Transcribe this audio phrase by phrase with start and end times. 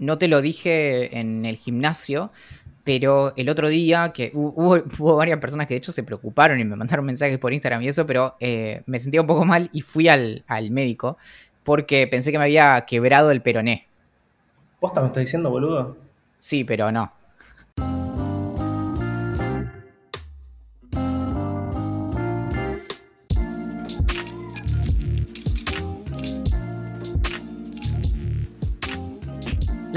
[0.00, 2.32] no te lo dije en el gimnasio,
[2.82, 6.74] pero el otro día, que hubo, varias personas que de hecho se preocuparon y me
[6.74, 10.08] mandaron mensajes por Instagram y eso, pero eh, me sentía un poco mal y fui
[10.08, 11.18] al, al, médico
[11.62, 13.86] porque pensé que me había quebrado el peroné.
[14.80, 15.96] ¿Posta me estás diciendo, boludo?
[16.38, 17.12] Sí, pero no.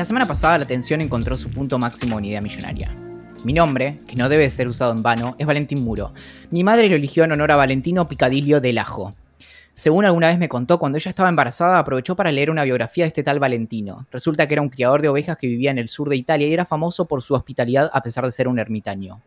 [0.03, 2.91] La semana pasada la atención encontró su punto máximo en idea millonaria.
[3.45, 6.13] Mi nombre, que no debe ser usado en vano, es Valentín Muro.
[6.51, 9.15] Mi madre lo eligió en honor a Valentino Picadillo del Ajo.
[9.71, 13.07] Según alguna vez me contó, cuando ella estaba embarazada aprovechó para leer una biografía de
[13.07, 14.05] este tal Valentino.
[14.11, 16.53] Resulta que era un criador de ovejas que vivía en el sur de Italia y
[16.53, 19.21] era famoso por su hospitalidad a pesar de ser un ermitaño.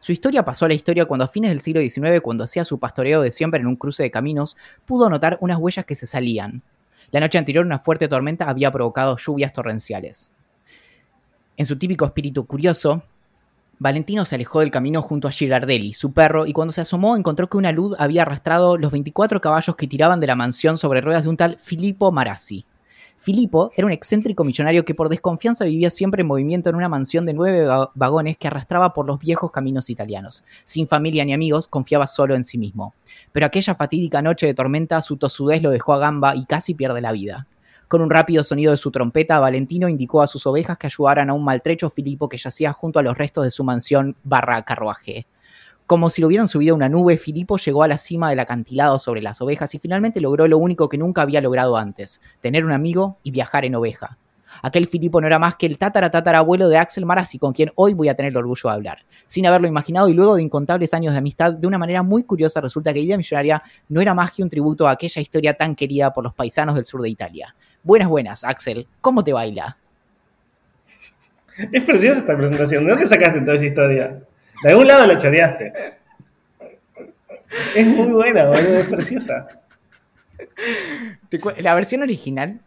[0.00, 2.78] Su historia pasó a la historia cuando a fines del siglo XIX, cuando hacía su
[2.78, 6.62] pastoreo de siempre en un cruce de caminos, pudo notar unas huellas que se salían.
[7.12, 10.32] La noche anterior una fuerte tormenta había provocado lluvias torrenciales.
[11.58, 13.02] En su típico espíritu curioso,
[13.78, 17.50] Valentino se alejó del camino junto a Girardelli, su perro, y cuando se asomó encontró
[17.50, 21.24] que una luz había arrastrado los 24 caballos que tiraban de la mansión sobre ruedas
[21.24, 22.64] de un tal Filippo Marassi.
[23.22, 27.24] Filippo era un excéntrico millonario que por desconfianza vivía siempre en movimiento en una mansión
[27.24, 30.42] de nueve vagones que arrastraba por los viejos caminos italianos.
[30.64, 32.94] Sin familia ni amigos, confiaba solo en sí mismo.
[33.30, 37.00] Pero aquella fatídica noche de tormenta su tosudez lo dejó a gamba y casi pierde
[37.00, 37.46] la vida.
[37.86, 41.34] Con un rápido sonido de su trompeta, Valentino indicó a sus ovejas que ayudaran a
[41.34, 45.26] un maltrecho Filippo que yacía junto a los restos de su mansión barra carruaje.
[45.86, 48.98] Como si lo hubieran subido a una nube, Filipo llegó a la cima del acantilado
[48.98, 52.72] sobre las ovejas y finalmente logró lo único que nunca había logrado antes, tener un
[52.72, 54.16] amigo y viajar en oveja.
[54.62, 58.08] Aquel Filipo no era más que el tatara-tatara-abuelo de Axel Marazzi, con quien hoy voy
[58.08, 58.98] a tener el orgullo de hablar.
[59.26, 62.60] Sin haberlo imaginado y luego de incontables años de amistad, de una manera muy curiosa
[62.60, 66.12] resulta que Idea Millonaria no era más que un tributo a aquella historia tan querida
[66.12, 67.54] por los paisanos del sur de Italia.
[67.82, 68.86] Buenas, buenas, Axel.
[69.00, 69.78] ¿Cómo te baila?
[71.70, 72.84] Es preciosa esta presentación.
[72.84, 74.22] ¿De dónde sacaste toda esa historia?
[74.62, 75.72] De algún lado lo choreaste.
[77.74, 79.48] Es muy buena, boludo, es preciosa.
[81.58, 82.60] La versión original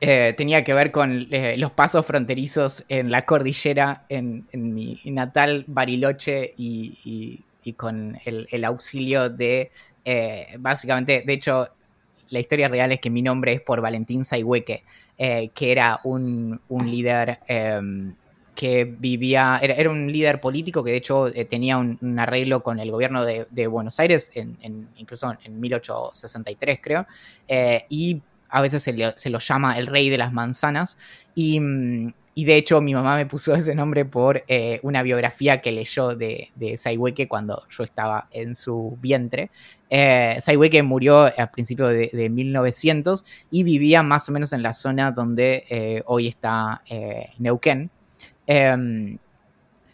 [0.00, 5.64] eh, tenía que ver con eh, los pasos fronterizos en la cordillera, en, mi natal
[5.66, 7.42] Bariloche y,
[7.76, 9.70] con el, auxilio de,
[10.04, 11.68] eh, básicamente, de hecho,
[12.28, 14.82] la historia real es que mi nombre es por Valentín Saihueque,
[15.16, 18.14] que era un, un líder em,
[18.54, 22.90] que vivía, era, un líder político que de hecho eh, tenía un, arreglo con el
[22.90, 27.06] gobierno de, Buenos Aires, en, incluso en 1863 creo,
[27.48, 30.96] eh, y a veces se, lo llama el rey de las manzanas,
[31.34, 35.72] y, mm, de hecho mi mamá me puso ese nombre por eh, una biografía que
[35.72, 39.50] leyó de, de cuando yo estaba en su vientre.
[39.90, 40.40] Eh,
[40.82, 46.28] murió a principios de, 1900 y vivía más o menos en la zona donde hoy
[46.28, 46.82] está
[47.38, 47.90] Neuquén.
[48.46, 49.18] Em,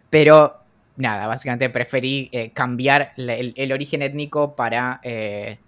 [0.09, 0.57] pero
[0.97, 5.59] nada, básicamente preferí eh, cambiar el, origen étnico para, eh,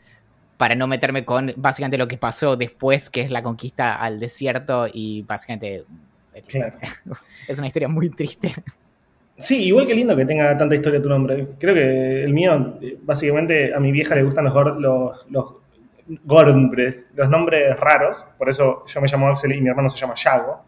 [0.57, 4.87] para no meterme con básicamente lo que pasó después, que es la conquista al desierto
[4.93, 5.85] y básicamente
[7.49, 8.53] es una historia muy triste.
[9.39, 11.49] Sí, igual que lindo que tenga tanta historia tu nombre.
[11.59, 15.63] Creo que el mío, básicamente a mi vieja le gustan los, los, los
[17.15, 20.65] los nombres raros, por eso yo me llamo Axel y mi hermano se llama Yago.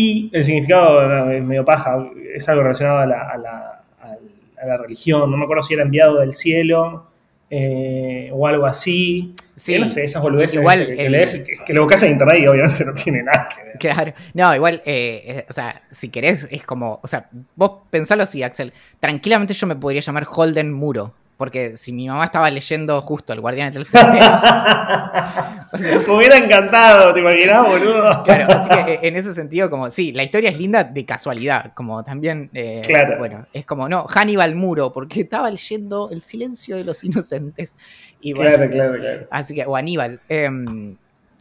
[0.00, 5.28] Y el significado es medio paja, es algo relacionado a la, religión.
[5.28, 7.08] No me acuerdo si era enviado del cielo
[7.50, 9.34] eh, o algo así.
[9.56, 12.94] Sí, no sé, esas boludeces igual que, que, lo buscas en internet y obviamente no
[12.94, 13.78] tiene nada que ver.
[13.78, 18.22] Claro, no, igual, eh, eh, o sea, si querés, es como, o sea, vos pensalo
[18.22, 23.00] así, Axel, tranquilamente yo me podría llamar Holden Muro, porque si mi mamá estaba leyendo
[23.00, 24.28] justo El Guardián del Cementerio.
[26.08, 28.22] me hubiera encantado, ¿te imaginas, boludo?
[28.24, 31.72] Claro, así que eh, en ese sentido, como, sí, la historia es linda de casualidad.
[31.74, 32.50] Como también.
[32.52, 33.18] Eh, claro.
[33.18, 37.76] Bueno, es como, no, Hannibal Muro, porque estaba leyendo El silencio de los inocentes.
[38.20, 39.26] Y claro, claro, claro.
[39.30, 40.18] Así que, o Aníbal.
[40.28, 40.96] Em,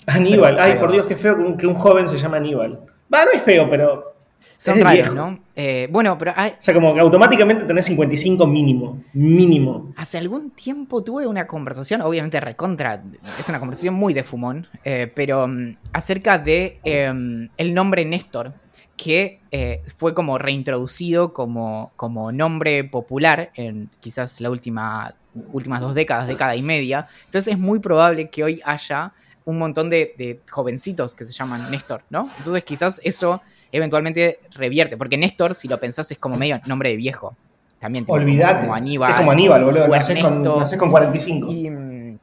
[0.06, 2.82] Aníbal, ay, por Dios, qué feo que un, joven se llama Aníbal.
[3.12, 4.17] Va, no es feo, pero
[4.58, 5.40] son raros, ¿no?
[5.56, 6.32] Eh, bueno, pero.
[6.32, 9.04] o sea, como que automáticamente tenés 55 mínimo.
[9.14, 9.94] Mínimo.
[9.96, 13.04] Hace algún tiempo tuve una conversación, obviamente recontra.
[13.40, 18.54] Es una conversación muy de fumón, eh, pero mm, acerca de em, el nombre Néstor,
[18.96, 25.14] que eh, fue como reintroducido como, como nombre popular en quizás la última,
[25.54, 27.08] últimas dos décadas, década y media.
[27.26, 29.14] Entonces es muy probable que hoy haya
[29.46, 32.28] un montón de, de jovencitos que se llaman Néstor, ¿no?
[32.40, 33.40] Entonces quizás eso
[33.72, 34.98] eventualmente revierte.
[34.98, 37.36] Porque Néstor, si lo pensás, es como medio nombre de viejo.
[37.80, 38.62] También Olvidate.
[38.62, 39.12] Como Aníbal.
[39.12, 39.88] Es como Aníbal, boludo.
[39.88, 41.52] Nacés con, con, 45.
[41.52, 42.18] Y,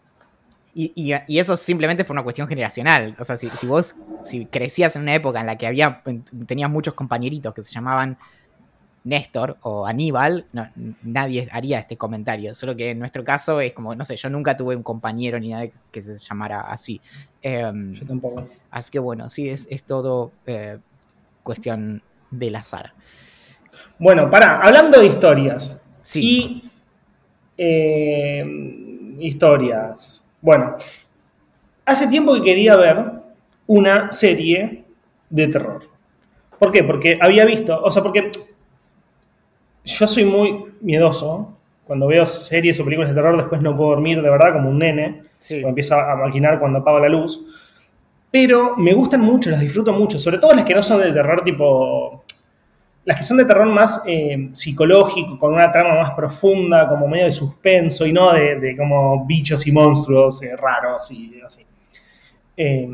[0.76, 3.14] Y, y, eso simplemente es por una cuestión generacional.
[3.18, 3.94] O sea, si, si, vos
[4.24, 6.02] si crecías en una época en la que había
[6.46, 8.18] tenías muchos compañeritos que se llamaban
[9.04, 10.46] Néstor o Aníbal,
[11.02, 12.54] nadie haría este comentario.
[12.54, 15.50] Solo que en nuestro caso es como, no sé, yo nunca tuve un compañero ni
[15.50, 17.00] nada que, se llamara así.
[17.42, 18.48] Em, yo tampoco.
[18.70, 20.78] Así que bueno, sí, es, es todo eh,
[21.44, 22.92] cuestión del azar.
[23.98, 25.88] Bueno, para, hablando de historias.
[26.02, 26.20] Sí.
[26.22, 26.70] Y
[27.56, 30.24] em, historias.
[30.40, 30.74] Bueno,
[31.84, 33.04] hace tiempo que quería ver
[33.66, 34.84] una serie
[35.30, 35.84] de terror.
[36.58, 36.82] ¿Por qué?
[36.82, 38.30] Porque había visto, o sea, porque
[39.84, 41.50] yo soy muy miedoso.
[41.86, 44.78] Cuando veo series o películas de terror, después no puedo dormir de verdad como un
[44.78, 45.24] nene.
[45.36, 45.62] Sí.
[45.62, 47.44] empiezo a maquinar cuando apago la luz.
[48.34, 50.18] Pero me gustan mucho, las disfruto mucho.
[50.18, 52.24] Sobre todo las que no son de terror tipo.
[53.04, 57.26] Las que son de terror más eh, psicológico, con una trama más profunda, como medio
[57.26, 61.64] de suspenso y no de, como bichos y monstruos eh, raros y así.
[62.56, 62.88] Eh,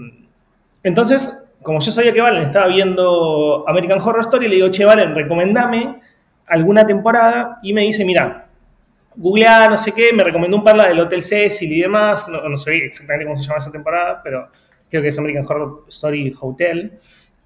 [0.82, 5.14] entonces, como yo sabía que Valen estaba viendo American Horror Story, le digo, che, Valen,
[5.14, 6.00] recomendame
[6.48, 8.46] alguna temporada y me dice, mira,
[9.16, 12.58] googleá, no sé qué, me recomendó un par la del Hotel Cecil y demás, no,
[12.58, 14.50] sé exactamente cómo se llama esa temporada, pero
[14.90, 16.92] creo que es American Horror Story Hotel.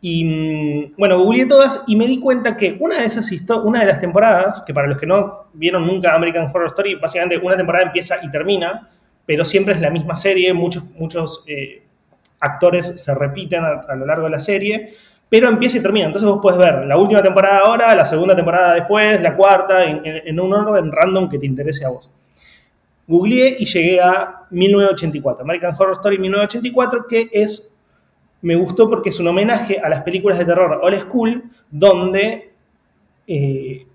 [0.01, 3.31] Y mm, bueno, googleé todas y me di cuenta que una de esas
[3.65, 7.39] una de las temporadas, que para los que no vieron nunca American Horror Story, básicamente
[7.39, 8.91] una temporada empieza y termina,
[9.25, 11.83] pero siempre es la misma serie, muchos, muchos eh,
[12.41, 14.95] actores se repiten a, lo largo de la serie
[15.29, 16.07] pero empieza y termina.
[16.07, 20.39] Entonces vos puedes ver la última temporada ahora, la segunda temporada después, la cuarta, en,
[20.39, 22.09] un orden random que te interese a vos.
[23.07, 27.79] Googleé y llegué a 1984, American Horror Story 1984, que es,
[28.43, 32.53] me gustó porque es un homenaje a las películas de terror old school, donde
[33.27, 33.87] eh,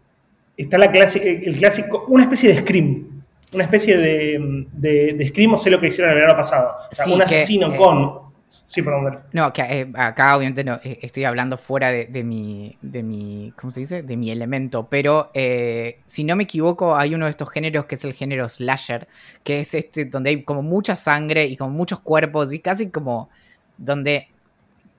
[0.56, 3.24] está la el clásico, una especie de Scream,
[3.54, 6.76] una especie de, de, Scream, o sé lo que hicieron el verano pasado.
[6.92, 9.20] O sea, un asesino con Sí, perdón.
[9.32, 13.70] No, que, eh, acá obviamente no, eh, estoy hablando fuera de, mi, de mi, ¿cómo
[13.70, 14.02] se dice?
[14.02, 17.94] De mi elemento, pero eh, si no me equivoco hay uno de estos géneros que
[17.94, 19.08] es el género slasher,
[19.44, 23.30] que es este donde hay como mucha sangre y como muchos cuerpos y casi como
[23.78, 24.30] donde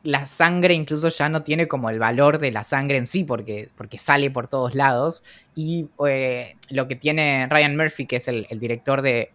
[0.02, 3.69] la sangre incluso ya no tiene como el valor de la sangre en sí, porque,
[3.76, 5.23] porque sale por todos lados.
[5.55, 9.32] Y eh, lo que tiene Ryan Murphy, que es el, director de,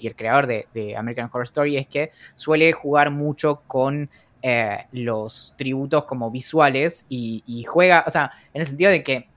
[0.00, 4.08] y el creador de, American Horror Story, es que suele jugar mucho con
[4.42, 9.28] eh, los tributos como visuales y, juega, o sea, en el sentido de que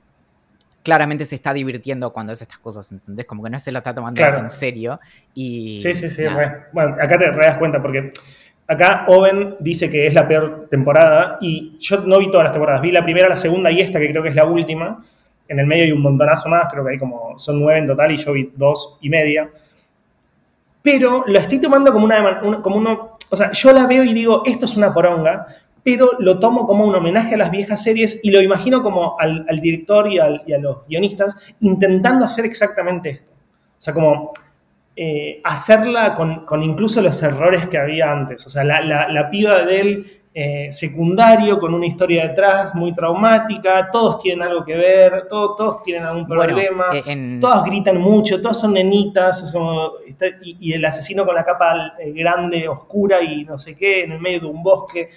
[0.81, 3.25] claramente se está divirtiendo cuando hace estas cosas, ¿entendés?
[3.25, 4.99] Como que no se lo está tomando en serio.
[5.33, 6.23] Y, sí, sí, sí.
[6.71, 8.13] Bueno, acá te das cuenta porque
[8.69, 12.83] Acá Owen dice que es la peor temporada y yo no vi todas las temporadas.
[12.83, 15.04] Vi la primera, la segunda y esta, que creo que es la última.
[15.48, 18.12] En el medio hay un montonazo más, creo que hay como, son nueve en total
[18.12, 19.50] y yo vi dos y media.
[20.83, 24.44] Pero lo estoy tomando como una, como uno, o sea, yo la veo y digo,
[24.45, 25.48] esto es una poronga,
[25.83, 29.48] pero lo tomo como un homenaje a las viejas series y lo imagino como al,
[29.62, 33.31] director y, y a los guionistas intentando hacer exactamente esto.
[33.31, 34.31] O sea, como
[35.01, 38.45] eh, hacerla con, incluso los errores que había antes.
[38.45, 44.45] O sea, la, piba del eh, secundario con una historia detrás muy traumática, todos tienen
[44.45, 49.53] algo que ver, todos, todos tienen algún problema, eh, todos gritan mucho, todos son nenitas,
[50.41, 54.41] y, el asesino con la capa grande, oscura y no sé qué, en el medio
[54.41, 55.11] de un bosque.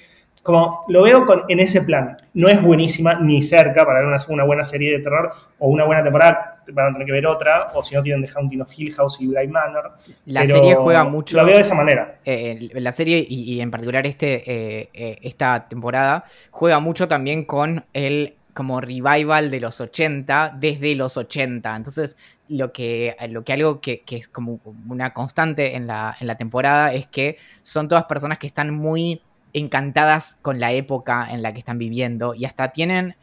[0.44, 2.17] Como lo veo con, en ese plan.
[2.34, 5.84] No es buenísima ni cerca para ver una, una buena serie de terror o una
[5.84, 8.71] buena temporada van a tener que ver otra, o si no tienen The Haunting of
[8.77, 9.93] Hill House y Blind Manor.
[10.27, 11.37] La serie juega mucho.
[11.37, 12.19] Lo veo de esa manera.
[12.25, 17.85] Eh, la serie, y, en particular este, eh, eh, esta temporada, juega mucho también con
[17.93, 21.75] el como revival de los 80 desde los 80.
[21.75, 26.27] Entonces, lo que, lo que algo que, que es como una constante en la, en
[26.27, 29.23] la temporada es que son todas personas que están muy
[29.55, 33.17] encantadas con la época en la que están viviendo y hasta tienen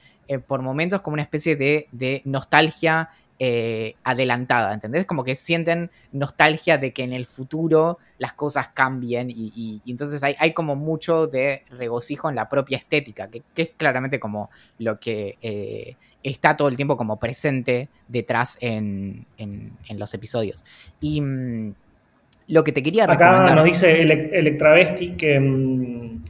[0.47, 3.09] por momentos como una especie de, de nostalgia
[3.41, 5.05] eh, adelantada, ¿entendés?
[5.05, 10.51] Como que sienten nostalgia de que en el futuro las cosas cambien y, entonces hay,
[10.51, 15.95] como mucho de regocijo en la propia estética, que, es claramente como lo que eh,
[16.21, 19.25] está todo el tiempo como presente detrás en,
[19.89, 20.65] los episodios.
[20.99, 21.73] Y mm,
[22.49, 23.43] lo que te quería recomendar...
[23.43, 25.39] Acá nos dice Electravesti que...
[25.39, 26.23] Mm,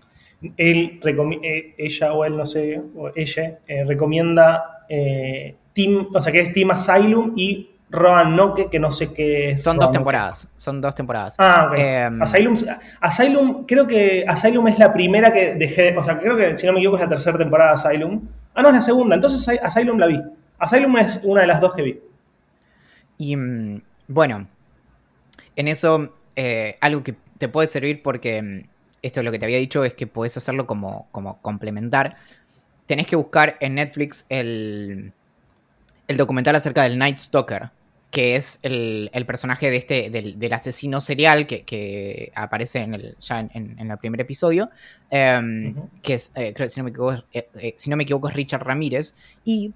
[0.57, 1.01] él
[1.43, 4.85] eh, ella o él, no sé, o ella, recomienda
[6.13, 10.51] o sea, que es Team Asylum y Roanoke, que no sé qué Son dos temporadas,
[10.57, 11.35] son dos temporadas.
[11.39, 11.77] Ah, ok.
[11.77, 12.55] Em, Asylum,
[13.01, 16.73] Asylum, creo que Asylum es la primera que dejé, o sea, creo que si no
[16.73, 18.21] me equivoco es la tercera temporada de Asylum.
[18.53, 20.21] Ah, no, es la segunda, entonces Asylum la vi.
[20.59, 21.99] Asylum es una de las dos que vi.
[23.17, 24.47] Y mm, bueno,
[25.55, 28.69] en eso, eh, algo que te puede servir porque mm,
[29.01, 32.17] esto es lo que te había dicho, es que podés hacerlo como, como complementar.
[32.85, 35.13] Tenés que buscar en Netflix el,
[36.09, 37.69] el documental acerca del Night Stalker,
[38.09, 43.77] que es el, personaje de este, del, asesino serial que, aparece en el, ya en,
[43.79, 44.71] el primer episodio,
[45.11, 48.27] em, que es, eh, creo, si no, me equivoco, eh, eh, si no me equivoco,
[48.27, 49.13] es Richard Ramírez.
[49.45, 49.71] Y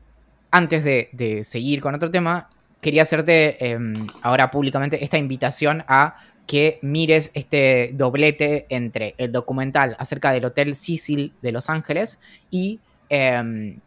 [0.49, 2.49] antes de, seguir con otro tema,
[2.81, 6.15] quería hacerte em, ahora públicamente esta invitación a
[6.47, 12.79] que mires este doblete entre el documental acerca del Hotel Cecil de Los Ángeles y
[13.09, 13.79] em,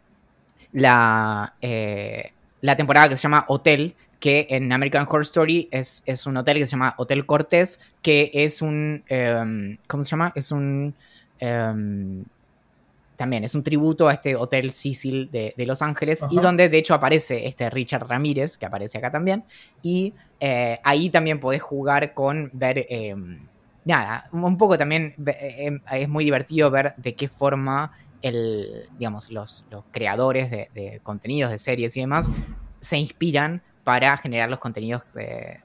[0.73, 1.55] la,
[2.67, 6.57] la temporada que se llama Hotel, que en American Horror Story es, es un hotel
[6.57, 9.05] que se llama Hotel Cortés, que es un...
[9.07, 10.33] Em, ¿Cómo se llama?
[10.35, 10.93] Es un...
[11.39, 12.25] Em,
[13.15, 16.93] también es un tributo a este Hotel Cecil de, Los Ángeles y donde de hecho
[16.93, 19.45] aparece este Richard Ramírez, que aparece acá también,
[19.81, 22.85] y eh, ahí también podés jugar con ver...
[22.91, 23.39] Em,
[23.85, 25.15] nada, un poco también
[25.93, 27.93] es muy divertido ver de qué forma
[28.29, 32.31] el, digamos, los, los creadores de, de, contenidos, de series y demás,
[32.81, 35.05] se inspiran para generar los contenidos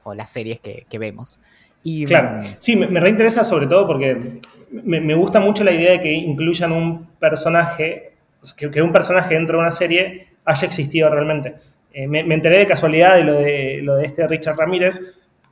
[0.03, 1.39] o las series que, vemos.
[1.83, 4.39] Y, claro, mm, sí, me, reinteresa sobre todo porque
[4.71, 8.13] me, gusta mucho la idea de que incluyan un personaje,
[8.55, 11.55] que, un personaje dentro de una serie haya existido realmente.
[11.93, 15.01] Eh, me, enteré de casualidad de lo de, lo de este Richard Ramírez,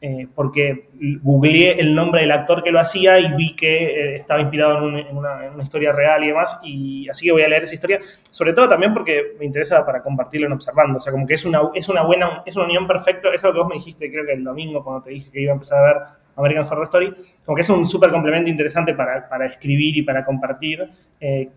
[0.01, 0.89] eh, porque
[1.22, 5.18] googleé el nombre del actor que lo hacía y vi que eh, estaba inspirado en,
[5.18, 8.00] una, historia real y demás, y así que voy a leer esa historia,
[8.32, 11.44] sobre todo también porque me interesa para compartirlo en Observando, o sea, como que es
[11.44, 14.10] una, es una buena, es una unión perfecta, eso es lo que vos me dijiste
[14.10, 16.01] creo que el domingo cuando te dije que iba a empezar a ver
[16.39, 17.15] American Horror Story,
[17.46, 20.89] como que es un súper complemento interesante para, para, escribir y para compartir
[21.20, 21.50] eh,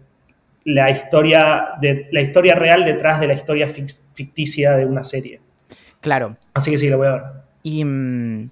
[0.65, 5.41] la, historia de, la historia real detrás de la historia ficticia de una serie.
[6.01, 6.37] Claro.
[6.55, 7.42] Así que sí, lo voy a ver.
[7.63, 8.51] Y mm,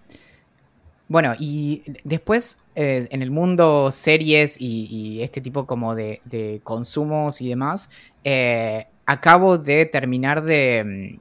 [1.09, 7.49] bueno, y después eh, en el mundo series y, este tipo como de, consumos y
[7.49, 7.91] demás,
[8.23, 11.19] eh, acabo de terminar de,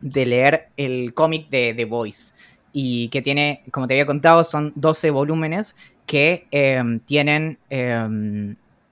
[0.00, 2.34] mm, de leer el cómic de The Voice.
[2.72, 5.74] Y que tiene, como te había contado, son 12 volúmenes
[6.06, 7.58] que em, tienen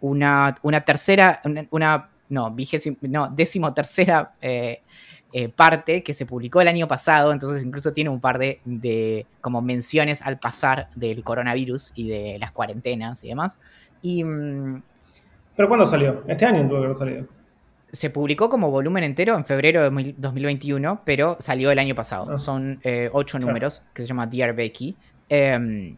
[0.01, 1.41] una, una, tercera,
[1.71, 4.35] una, no, vigésimo, no, décimo tercera
[5.33, 9.61] eh, parte que se publicó el año pasado, entonces incluso tiene un par de, como
[9.61, 13.59] menciones al pasar del coronavirus y de las cuarentenas y demás.
[14.03, 14.83] Y, mm,
[15.57, 16.23] ¿Pero cuándo salió?
[16.29, 17.27] Este año tuvo que haber salido.
[17.89, 22.33] Se publicó como volumen entero en febrero de 2021, pero salió el año pasado.
[22.33, 22.39] Ah.
[22.39, 24.97] Son eh, ocho números que se llama Dear Becky.
[25.29, 25.97] Em,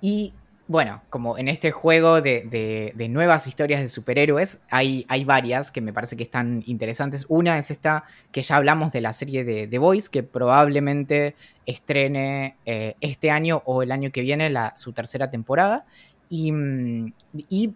[0.00, 0.34] y
[0.68, 5.92] bueno, como en este juego de, nuevas historias de superhéroes, hay, hay, varias que me
[5.92, 7.24] parece que están interesantes.
[7.28, 12.56] Una es esta que ya hablamos de la serie de The Voice, que probablemente estrene
[12.66, 15.86] eh, este año o el año que viene la, su tercera temporada.
[16.28, 17.12] Y, mm,
[17.48, 17.74] y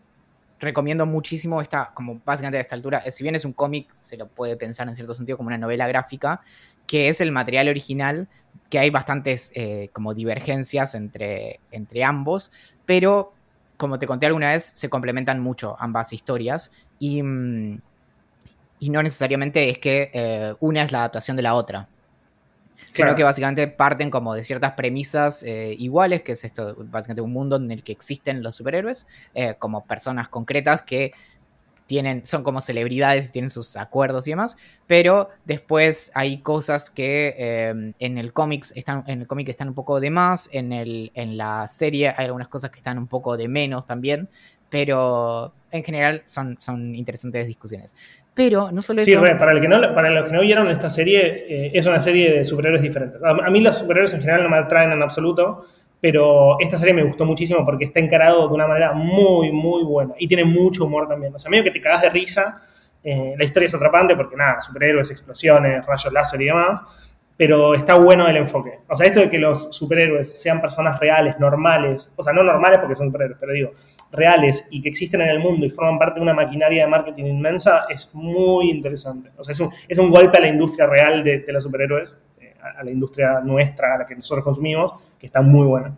[0.60, 4.28] recomiendo muchísimo esta, como básicamente a esta altura, si bien es un cómic, se lo
[4.28, 6.42] puede pensar en cierto sentido como una novela gráfica,
[6.86, 8.28] que es el material original,
[8.68, 12.52] que hay bastantes eh, como divergencias entre, entre ambos,
[12.86, 13.32] pero
[13.76, 17.80] como te conté alguna vez, se complementan mucho ambas historias y, mm,
[18.80, 21.88] y no necesariamente es que eh, una es la adaptación de la otra
[22.88, 27.32] sino que básicamente parten como de ciertas premisas eh, iguales, que es esto, básicamente un
[27.32, 31.12] mundo en el que existen los superhéroes, eh, como personas concretas que
[31.90, 34.56] tienen, son como celebridades y tienen sus acuerdos y demás,
[34.86, 39.74] pero después hay cosas que eh, en el cómics están, en el cómic están un
[39.74, 43.36] poco de más, en, el, en la serie hay algunas cosas que están un poco
[43.36, 44.28] de menos también,
[44.70, 47.96] pero en general son, son interesantes discusiones.
[48.34, 49.10] Pero no solo eso.
[49.10, 52.00] Sí, para, el que no, para los que no vieron esta serie, eh, es una
[52.00, 53.20] serie de superhéroes diferentes.
[53.22, 55.66] A, mí los superhéroes en general no me atraen en absoluto,
[56.00, 60.14] pero esta serie me gustó muchísimo porque está encarado de una manera muy, muy buena.
[60.18, 61.34] Y tiene mucho humor también.
[61.34, 62.62] O sea, medio que te cagas de risa.
[63.02, 66.82] Eh, la historia es atrapante porque nada, superhéroes, explosiones, rayos láser y demás.
[67.36, 68.80] Pero está bueno el enfoque.
[68.88, 72.78] O sea, esto de que los superhéroes sean personas reales, normales, o sea, no normales
[72.78, 73.72] porque son superhéroes, pero digo,
[74.12, 77.24] reales y que existen en el mundo y forman parte de una maquinaria de marketing
[77.24, 79.30] inmensa es muy interesante.
[79.36, 82.54] O sea, es un, es un golpe a la industria real de, los superhéroes, eh,
[82.78, 85.96] a, la industria nuestra, a la que nosotros consumimos, que está muy buena.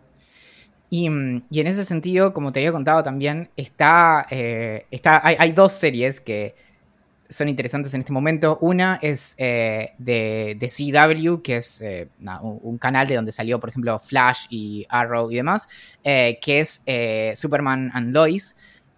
[0.89, 1.09] Y,
[1.49, 6.19] y en ese sentido, como te había contado también, está, eh, está hay, dos series
[6.19, 6.55] que
[7.29, 8.57] son interesantes en este momento.
[8.61, 12.07] Una es eh, de, de, CW, que es eh,
[12.41, 15.67] un, canal de donde salió, por ejemplo, Flash y Arrow y demás,
[16.03, 16.83] eh, que es
[17.39, 18.55] Superman and Lois,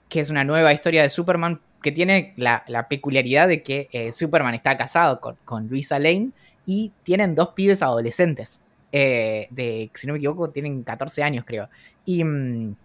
[0.10, 4.76] que es una nueva historia de Superman que tiene la, peculiaridad de que Superman está
[4.76, 6.30] casado con, con Luisa Lane
[6.66, 8.62] y tienen dos pibes adolescentes.
[8.92, 11.70] de, si no me equivoco, tienen 14 años, creo.
[12.06, 12.24] Y.
[12.24, 12.76] mm,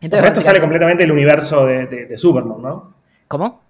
[0.00, 2.94] Entonces, esto sale completamente del universo de, de- de Superman, ¿no?
[3.28, 3.69] ¿Cómo?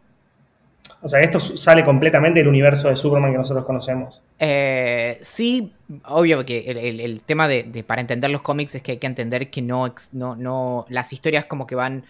[1.02, 4.22] O sea, esto sale completamente del universo de Superman que nosotros conocemos.
[4.38, 5.72] Eh, sí,
[6.06, 8.98] obvio que el, el- el tema de, de- para entender los cómics es que hay
[8.98, 12.04] que entender que no, no, no las historias como que van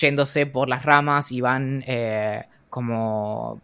[0.00, 3.60] yéndose por las ramas y van eh, como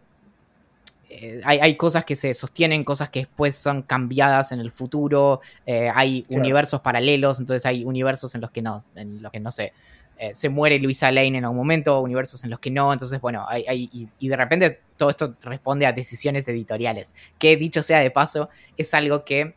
[1.09, 5.41] eh, hay, hay cosas que se sostienen, cosas que después son cambiadas en el futuro,
[5.65, 6.41] eh, hay Claro.
[6.41, 9.73] universos paralelos, entonces hay universos en los que no, en los que no sé,
[10.21, 13.43] eh, se muere Luisa Lane en algún momento, universos en los que no, entonces bueno,
[13.73, 18.93] y de repente todo esto responde a decisiones editoriales, que dicho sea de paso, es
[18.93, 19.55] algo que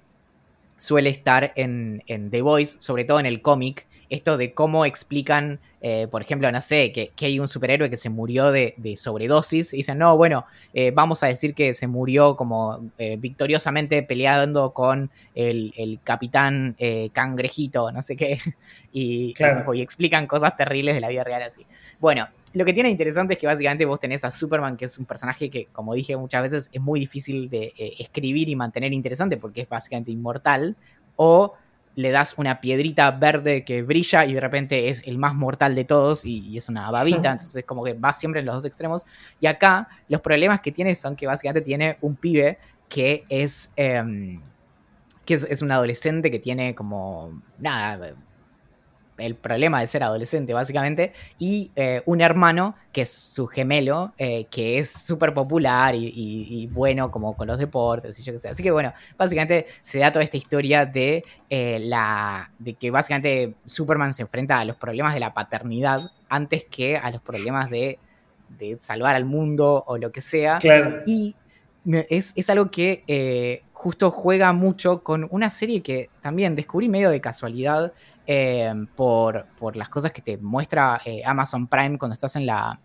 [0.79, 5.61] suele estar en, en The Voice, sobre todo en el cómic, esto de cómo explican,
[5.81, 8.97] eh, por ejemplo, no sé, que, que hay un superhéroe que se murió de, de
[8.97, 14.03] sobredosis, y dicen, no, bueno, eh, vamos a decir que se murió como eh, victoriosamente
[14.03, 16.77] peleando con el, el capitán
[17.13, 18.39] cangrejito, no sé qué,
[18.93, 19.55] y, y Claro.
[19.55, 21.67] tipo, y explican cosas terribles de la vida real así.
[21.99, 25.07] Bueno, lo que tiene interesante es que básicamente vos tenés a Superman, que es un
[25.07, 29.37] personaje que, como dije muchas veces, es muy difícil de eh, escribir y mantener interesante
[29.37, 30.77] porque es básicamente inmortal,
[31.17, 31.55] o
[31.97, 35.85] le das una piedrita verde que brilla y de repente es el más mortal de
[35.85, 39.05] todos y, y es una babita, entonces como que va siempre en los dos extremos.
[39.41, 42.59] Y acá los problemas que tiene son que básicamente tiene un pibe
[42.89, 43.73] que es...
[43.77, 44.41] em,
[45.25, 47.43] que es, es un adolescente que tiene como...
[47.59, 48.15] Nada,
[49.19, 54.47] el problema de ser adolescente, básicamente, y eh, un hermano que es su gemelo, eh,
[54.51, 58.39] que es súper popular y, y- y bueno como con los deportes y yo qué
[58.39, 58.49] sé.
[58.49, 62.51] Así que bueno, básicamente se da toda esta historia de eh, la.
[62.59, 67.11] de que básicamente Superman se enfrenta a los problemas de la paternidad antes que a
[67.11, 67.99] los problemas de,
[68.59, 70.59] de salvar al mundo o lo que sea.
[70.59, 71.03] Claro.
[71.07, 71.37] Y
[72.09, 77.11] es, es algo que eh, justo juega mucho con una serie que también descubrí medio
[77.11, 77.93] de casualidad
[78.27, 82.81] eh, por, por las cosas que te muestra eh, Amazon Prime cuando estás en la,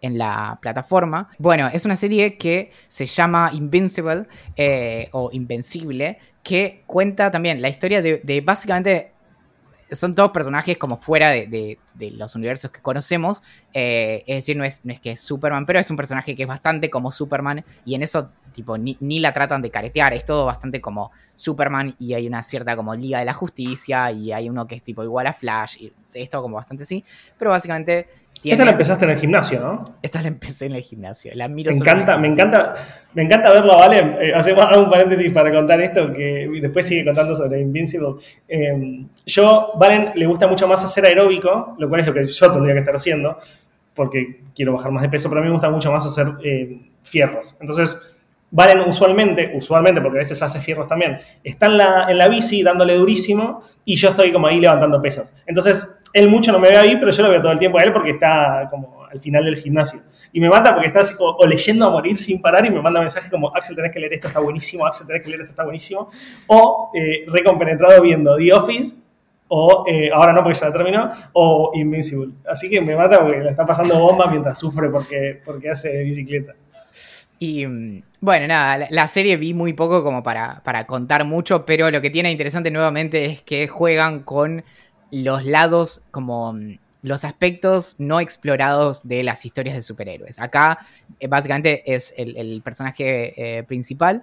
[0.00, 1.28] en la plataforma.
[1.38, 7.68] Bueno, es una serie que se llama Invincible eh, o Invencible, que cuenta también la
[7.68, 9.12] historia de, de básicamente...
[9.92, 13.42] Son todos personajes como fuera de, de- los universos que conocemos.
[13.72, 16.42] eh, es decir, no es, no es que es Superman, pero es un personaje que
[16.42, 17.64] es bastante como Superman.
[17.84, 20.12] Y en eso, tipo, ni, ni la tratan de caretear.
[20.14, 21.94] Es todo bastante como Superman.
[21.98, 24.10] Y hay una cierta como Liga de la Justicia.
[24.12, 25.76] Y hay uno que es tipo igual a Flash.
[25.80, 27.04] Y es todo como bastante así.
[27.38, 28.08] Pero básicamente
[28.40, 28.54] tiene.
[28.54, 29.84] Esta la empezaste en el gimnasio, ¿no?
[30.02, 31.32] Esta la empecé en el gimnasio.
[31.34, 32.74] La miro Me encanta, me encanta,
[33.14, 34.16] me encanta verlo, ¿vale?
[34.20, 38.14] Eh, hacemos un paréntesis para contar esto, que después sigue contando sobre Invincible.
[38.48, 42.52] Eh, yo, Valen, le gusta mucho más hacer aeróbico, lo cual es lo que yo
[42.52, 43.38] tendría que estar haciendo,
[43.94, 46.80] porque quiero bajar más de peso, pero a mí me gusta mucho más hacer eh,
[47.02, 47.56] fierros.
[47.60, 48.14] Entonces,
[48.50, 52.62] Valen usualmente, usualmente, porque a veces hace fierros también, está en la, en la bici
[52.62, 55.34] dándole durísimo y yo estoy como ahí levantando pesas.
[55.46, 57.82] Entonces, él mucho no me ve ahí, pero yo lo veo todo el tiempo a
[57.82, 60.00] él porque está como al final del gimnasio.
[60.32, 63.00] Y me mata porque está así, o, leyendo a morir sin parar y me manda
[63.00, 65.64] mensajes como, Axel, tenés que leer esto, está buenísimo, Axel, tenés que leer esto, está
[65.64, 66.10] buenísimo.
[66.46, 68.94] O eh, recompenetrado viendo The Office,
[69.48, 72.34] o eh, ahora no porque ya la terminó, o Invincible.
[72.48, 76.54] Así que me mata porque le está pasando bomba mientras sufre porque, porque hace bicicleta.
[77.38, 81.64] Y mm, bueno, nada, la, la serie vi muy poco como para, para contar mucho,
[81.64, 84.64] pero lo que tiene interesante nuevamente es que juegan con
[85.10, 90.38] los lados como mm, los aspectos no explorados de las historias de superhéroes.
[90.38, 90.78] Acá
[91.20, 94.22] eh, básicamente es el, el personaje eh, principal.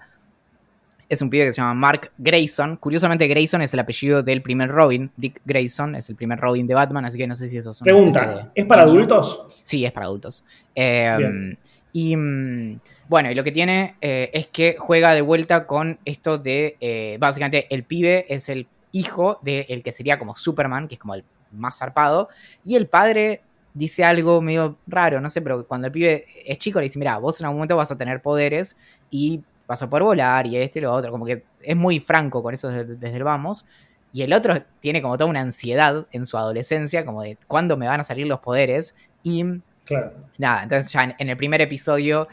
[1.08, 2.78] Es un pibe que se llama Mark Grayson.
[2.78, 5.12] Curiosamente, Grayson es el apellido del primer Robin.
[5.16, 7.82] Dick Grayson es el primer Robin de Batman, así que no sé si eso es
[7.82, 9.62] una Pregunta, de ¿es para adultos?
[9.62, 10.44] Sí, es para adultos.
[10.74, 11.60] Eh, Bien.
[11.94, 16.40] y mm, bueno, y lo que tiene eh, es que juega de vuelta con esto
[16.40, 21.16] de, básicamente, el pibe es el hijo del que sería como Superman, que es como
[21.16, 22.30] el más zarpado,
[22.64, 23.42] y el padre
[23.74, 27.18] dice algo medio raro, no sé, pero cuando el pibe es chico le dice, mira,
[27.18, 28.78] vos en algún momento vas a tener poderes
[29.12, 32.42] y vas a poder volar y esto y lo otro, como que es muy franco
[32.42, 33.66] con eso desde, desde el vamos.
[34.14, 37.88] Y el otro tiene como toda una ansiedad en su adolescencia, como de cuándo me
[37.88, 38.96] van a salir los poderes.
[39.24, 39.44] Y
[39.86, 40.14] Claro.
[40.38, 42.28] nada, entonces ya en el primer episodio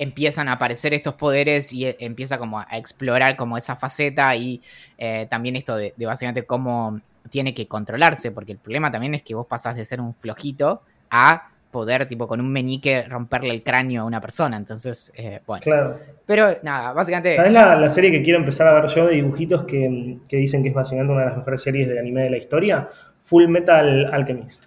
[0.00, 4.60] empiezan a aparecer estos poderes y eh, empieza como a explorar como esa faceta y
[4.96, 9.22] eh, también esto de, de básicamente cómo tiene que controlarse, porque el problema también es
[9.22, 13.62] que vos pasás de ser un flojito a poder tipo con un meñique romperle el
[13.62, 15.62] cráneo a una persona, entonces, eh, bueno.
[15.62, 15.98] Claro.
[16.24, 17.36] Pero nada, básicamente...
[17.36, 20.62] ¿Sabes la, la serie que quiero empezar a ver yo de dibujitos que, que dicen
[20.62, 22.88] que es básicamente una de las mejores series de anime de la historia?
[23.24, 24.64] Full Metal Alchemist.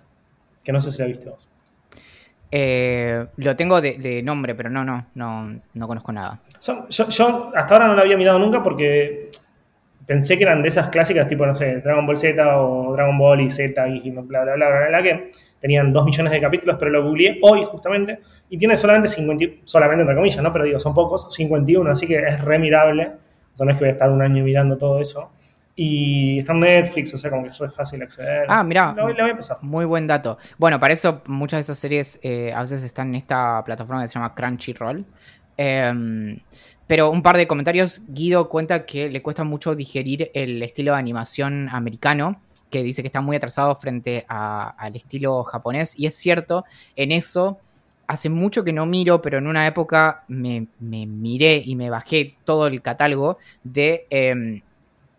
[0.63, 1.49] Que no sé si la viste vos.
[2.55, 6.39] Eh, lo tengo de, de nombre, pero no, no, no, no conozco nada.
[6.61, 9.31] Yo, hasta ahora no la había mirado nunca porque
[10.05, 13.41] pensé que eran de esas clásicas tipo, no sé, Dragon Ball Z o Dragon Ball
[13.41, 16.91] y Z y bla, bla, bla, bla, bla, que tenían dos millones de capítulos, pero
[16.91, 18.19] lo googleé hoy justamente
[18.51, 20.53] y tiene solamente 50, solamente entre comillas, ¿no?
[20.53, 23.13] Pero digo, son pocos, 51, así que es remirable.
[23.55, 25.31] O sea, no es que voy a estar un año mirando todo eso.
[25.75, 28.45] Y está en Netflix, o sea, como que es fácil acceder.
[28.47, 28.93] Ah, mira.
[28.95, 29.57] Lo, voy a pasar.
[29.61, 30.37] Muy buen dato.
[30.57, 34.07] Bueno, para eso muchas de esas series eh, a veces están en esta plataforma que
[34.07, 35.05] se llama Crunchyroll.
[35.57, 36.37] Eh,
[36.87, 38.01] pero un par de comentarios.
[38.07, 43.07] Guido cuenta que le cuesta mucho digerir el estilo de animación americano, que dice que
[43.07, 45.97] está muy atrasado frente al estilo japonés.
[45.97, 47.59] Y es cierto, en eso
[48.07, 52.67] hace mucho que no miro, pero en una época me, miré y me bajé todo
[52.67, 54.61] el catálogo de em,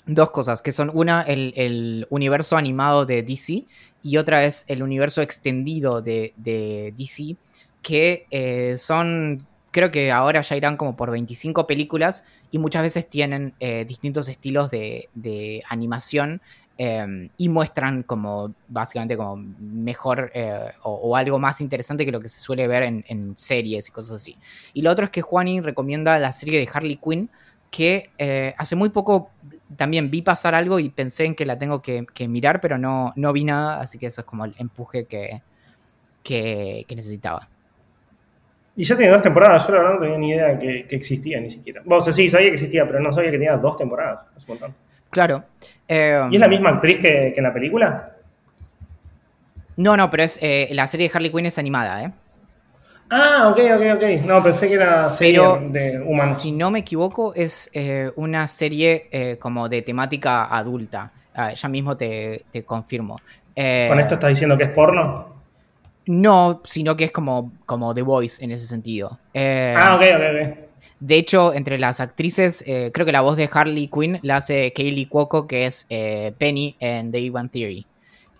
[0.06, 3.64] dos cosas, que son una, el, universo animado de DC
[4.02, 7.36] y otra es el universo extendido de, DC,
[7.82, 13.10] que eh, son creo que ahora ya irán como por 25 películas y muchas veces
[13.10, 16.40] tienen eh, distintos estilos de, animación
[16.78, 22.28] em, y muestran como básicamente como mejor eh, o, algo más interesante que lo que
[22.28, 24.36] se suele ver en, series y cosas así.
[24.74, 27.28] Y lo otro es que Juani recomienda la serie de Harley Quinn
[27.72, 28.10] que
[28.56, 29.30] hace muy poco
[29.76, 33.32] también vi pasar algo y pensé en que la tengo que, mirar, pero no, no
[33.32, 35.42] vi nada, así que eso es como el empuje que,
[36.22, 37.48] que necesitaba.
[38.76, 41.50] Y ya tiene dos temporadas, yo la verdad no tenía ni idea que, existía ni
[41.50, 41.82] siquiera.
[41.86, 44.22] o sea, sí, sabía que existía, pero no sabía que tenía dos temporadas.
[44.36, 44.74] Es un montón.
[45.10, 45.44] Claro.
[45.88, 48.16] ¿Y es la misma actriz que, en la película?
[49.76, 52.12] No, no, pero es eh, la serie de Harley Quinn es animada, ¿eh?
[53.16, 54.26] Ah, ok, ok, ok.
[54.26, 56.40] No, pensé que era serie de humanos.
[56.40, 61.12] Si no me equivoco, es eh, una serie eh, como de temática adulta.
[61.32, 63.20] Ah, ya mismo te, te confirmo.
[63.54, 65.32] ¿Con esto estás diciendo que es porno?
[66.06, 69.18] No, sino que es como, como The Voice en ese sentido.
[69.32, 70.58] Eh, ah, ok, ok, ok.
[70.98, 74.72] De hecho, entre las actrices, eh, creo que la voz de Harley Quinn la hace
[74.72, 77.86] Kaylee Cuoco, que es eh, Penny en The Big Theory.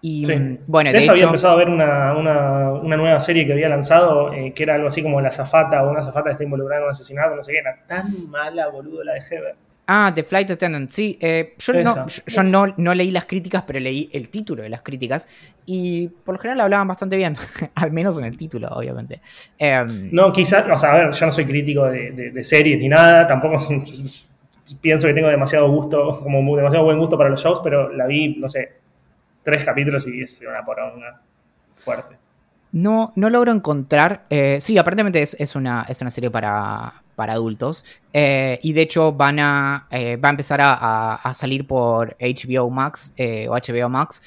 [0.07, 0.59] Y sí.
[0.67, 2.13] bueno, de, de eso había empezado a ver una,
[2.83, 6.25] nueva serie que había lanzado, que era algo así como La Zafata o una Zafata
[6.25, 9.21] que está involucrada en un asesinato, no sé qué, era tan mala, boludo, la de
[9.21, 9.57] Heber.
[9.87, 11.17] Ah, The Flight Attendant, sí.
[11.23, 15.27] Eh, yo, no, yo no, leí las críticas, pero leí el título de las críticas.
[15.65, 17.35] Y por lo general hablaban bastante bien.
[17.75, 19.23] Al menos en el título, obviamente.
[19.57, 23.27] Em, no, quizás, o sea, a ver, yo no soy crítico de, series ni nada.
[23.27, 23.59] Tampoco
[24.83, 28.37] pienso que tengo demasiado gusto, como demasiado buen gusto para los shows, pero la vi,
[28.37, 28.84] no sé,
[29.45, 31.21] tres capítulos y es una poronga
[31.77, 32.17] fuerte.
[32.75, 34.25] No, no logro encontrar.
[34.31, 37.85] Eh, sí, aparentemente es, una, es una serie para, para adultos.
[38.13, 43.15] Eh, y de hecho van a, eh, va a empezar a, salir por HBO Max
[43.49, 44.23] o HBO Max.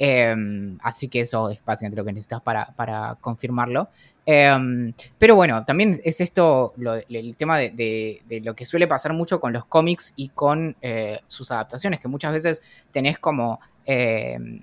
[0.00, 3.88] Em, así que eso es básicamente lo que necesitas para, confirmarlo.
[4.26, 6.74] Em, pero bueno, también es esto
[7.08, 10.74] el tema de, lo que suele pasar mucho con los cómics y con
[11.28, 14.62] sus adaptaciones, que muchas veces tenés como em,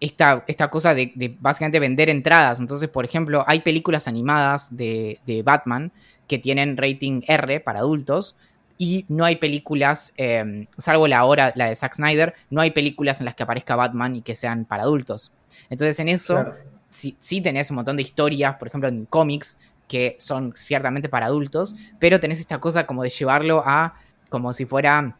[0.00, 2.60] esta, esta cosa de, básicamente vender entradas.
[2.60, 5.92] Entonces, por ejemplo, hay películas animadas de, Batman
[6.28, 8.36] que tienen rating R para adultos
[8.76, 13.20] y no hay películas, em, salvo la hora, la de Zack Snyder, no hay películas
[13.20, 15.32] en las que aparezca Batman y que sean para adultos.
[15.70, 16.44] Entonces, en eso
[16.88, 21.74] sí, tenés un montón de historias, por ejemplo, en cómics que son ciertamente para adultos,
[21.98, 23.94] pero tenés esta cosa como de llevarlo a
[24.30, 25.16] como si fuera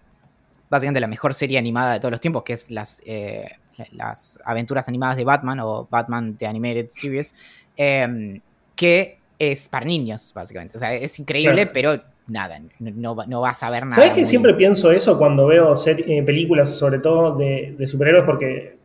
[0.75, 3.49] básicamente la mejor serie animada de todos los tiempos, que es las eh,
[3.93, 7.35] las aventuras animadas de Batman o Batman The Animated Series,
[7.77, 8.41] em,
[8.77, 10.77] que es para niños, básicamente.
[10.77, 13.97] O sea, es increíble, pero nada, no, no, vas a ver nada.
[13.97, 18.77] ¿Sabes que siempre pienso eso cuando veo eh, películas, sobre todo de, superhéroes, porque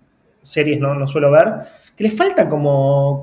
[0.41, 1.78] series no, no suelo ver?
[1.99, 3.21] Que le falta como,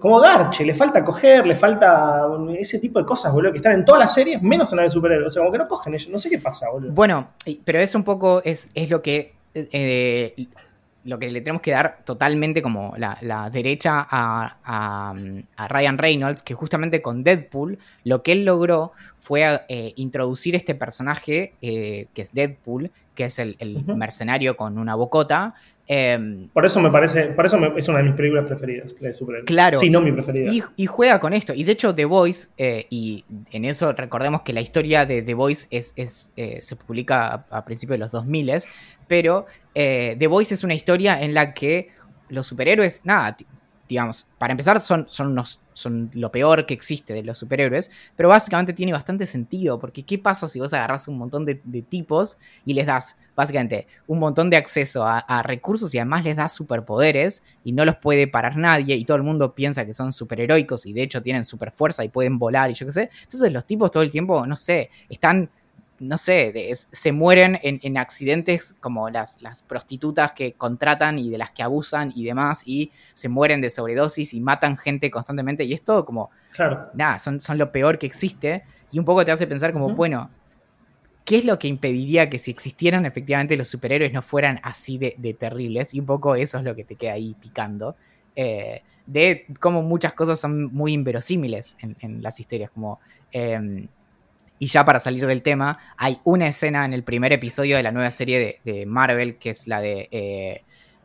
[0.00, 2.22] como garche, le falta coger, le falta
[2.58, 4.88] ese tipo de cosas, boludo, que están en todas las series, menos en la de
[4.88, 5.26] superhéroes.
[5.26, 6.90] O sea, como que no cogen ellos, no sé qué pasa, boludo.
[6.92, 7.28] Bueno,
[7.66, 10.48] pero es un poco, es, es lo que eh,
[11.04, 15.14] lo que le tenemos que dar totalmente como la, derecha a,
[15.68, 21.54] Ryan Reynolds, que justamente con Deadpool lo que él logró fue eh, introducir este personaje
[21.60, 23.56] eh, que es Deadpool, que es el,
[23.86, 25.54] mercenario con una bocota.
[25.86, 29.78] Em, por eso me parece, por eso es una de mis películas preferidas, de Claro.
[29.78, 30.50] Sí, no mi preferida.
[30.76, 31.52] Y, juega con esto.
[31.54, 35.34] Y de hecho, The Voice, eh, y en eso recordemos que la historia de The
[35.34, 35.92] Voice es,
[36.34, 38.44] se publica a, a principios de los 2000
[39.06, 41.88] pero eh, The Voice es una historia en la que
[42.28, 43.36] los superhéroes, nada,
[43.94, 45.40] digamos, para empezar son, son,
[45.72, 50.18] son lo peor que existe de los superhéroes, pero básicamente tiene bastante sentido, porque ¿qué
[50.18, 51.54] pasa si vos agarras un montón de,
[51.88, 56.52] tipos y les das básicamente un montón de acceso a, recursos y además les das
[56.52, 60.86] superpoderes y no los puede parar nadie y todo el mundo piensa que son superheroicos
[60.86, 63.10] y de hecho tienen super fuerza y pueden volar y yo qué sé?
[63.22, 65.48] Entonces los tipos todo el tiempo, no sé, están
[65.98, 71.18] no sé, de- es- se mueren en, en accidentes como las, las prostitutas que contratan
[71.18, 75.10] y de las que abusan y demás, y se mueren de sobredosis y matan gente
[75.10, 76.88] constantemente, y es todo como, Claro.
[76.94, 80.30] nada, son, son lo peor que existe, y un poco te hace pensar como, bueno,
[81.24, 85.14] ¿qué es lo que impediría que si existieran efectivamente los superhéroes no fueran así de,
[85.18, 85.94] de terribles?
[85.94, 87.96] Y un poco eso es lo que te queda ahí picando.
[88.36, 93.00] eh, de cómo muchas cosas son muy inverosímiles en, en las historias, como...
[93.32, 93.88] eh,
[94.58, 97.92] y ya para salir del tema, hay una escena en el primer episodio de la
[97.92, 100.08] nueva serie de, de Marvel, que es la de...
[100.10, 100.62] eh,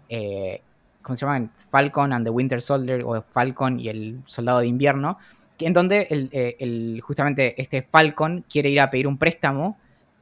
[0.10, 0.62] eh,
[1.02, 1.50] ¿Cómo se llama?
[1.72, 5.18] Falcon and the Winter Soldier, o Falcon y el Soldado de Invierno,
[5.58, 9.78] que en donde el, eh, el- justamente este Falcon quiere ir a pedir un préstamo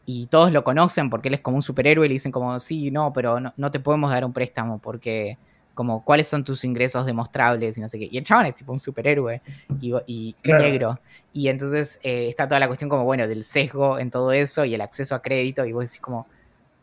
[0.05, 2.91] y todos lo conocen porque él es como un superhéroe y le dicen como, sí,
[2.91, 5.37] no, pero no te podemos dar un préstamo porque
[5.77, 8.09] como cuáles son tus ingresos demostrables y no sé qué.
[8.11, 9.43] Y el chabón es tipo un superhéroe
[9.79, 11.01] y, y- negro.
[11.33, 14.75] Y entonces eh, está toda la cuestión como, bueno, del sesgo en todo eso y
[14.75, 16.29] el acceso a crédito y vos decís como,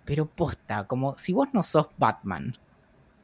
[0.04, 2.56] pero posta, como si vos no sos Batman,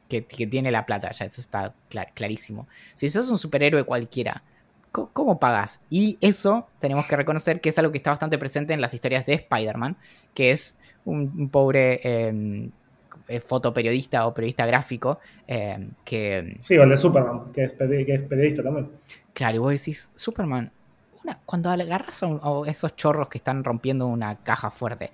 [0.09, 2.67] que, que tiene la plata, ya eso está clar- clarísimo.
[2.95, 4.43] Si sos un superhéroe cualquiera,
[4.91, 5.81] ¿cómo, pagas?
[5.89, 9.25] Y eso tenemos que reconocer que es algo que está bastante presente en las historias
[9.25, 9.97] de Spider-Man,
[10.33, 12.71] que es un, un pobre eh,
[13.39, 18.15] fotoperiodista o periodista gráfico eh, que Sí, o el de Superman, que es, peri- que
[18.15, 18.89] es periodista también.
[19.33, 20.69] Claro, y vos decís, Superman,
[21.23, 25.11] una, cuando agarras a, un- a esos chorros que están rompiendo una caja fuerte,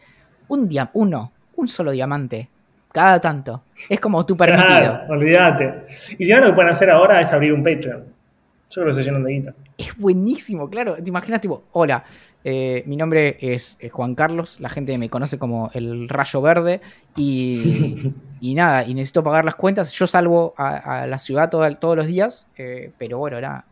[0.48, 2.48] un dia uno, un solo diamante,
[2.92, 4.68] cada tanto, es como tú permitido.
[4.80, 5.74] Claro, olvídate.
[6.18, 8.17] Y si no, lo que pueden hacer ahora es abrir un Patreon.
[8.70, 9.56] Yo creo que se llenan de guita.
[9.78, 10.96] Es buenísimo, claro.
[10.96, 12.04] Te imaginas, tipo, hola,
[12.44, 16.82] eh, mi nombre es eh, Juan Carlos, la gente me conoce como el Rayo Verde
[17.16, 19.92] y, y nada, y necesito pagar las cuentas.
[19.94, 23.68] Yo salvo a, a la ciudad todo- todos los días, eh, pero bueno, nada.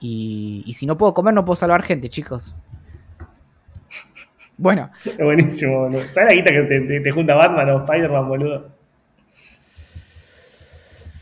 [0.00, 2.54] Y, y si no puedo comer, no puedo salvar gente, chicos.
[4.56, 6.12] Bueno, Es buenísimo, boludo.
[6.12, 8.76] ¿Sabes la guita que te, te- te junta Batman o Spider-Man, boludo?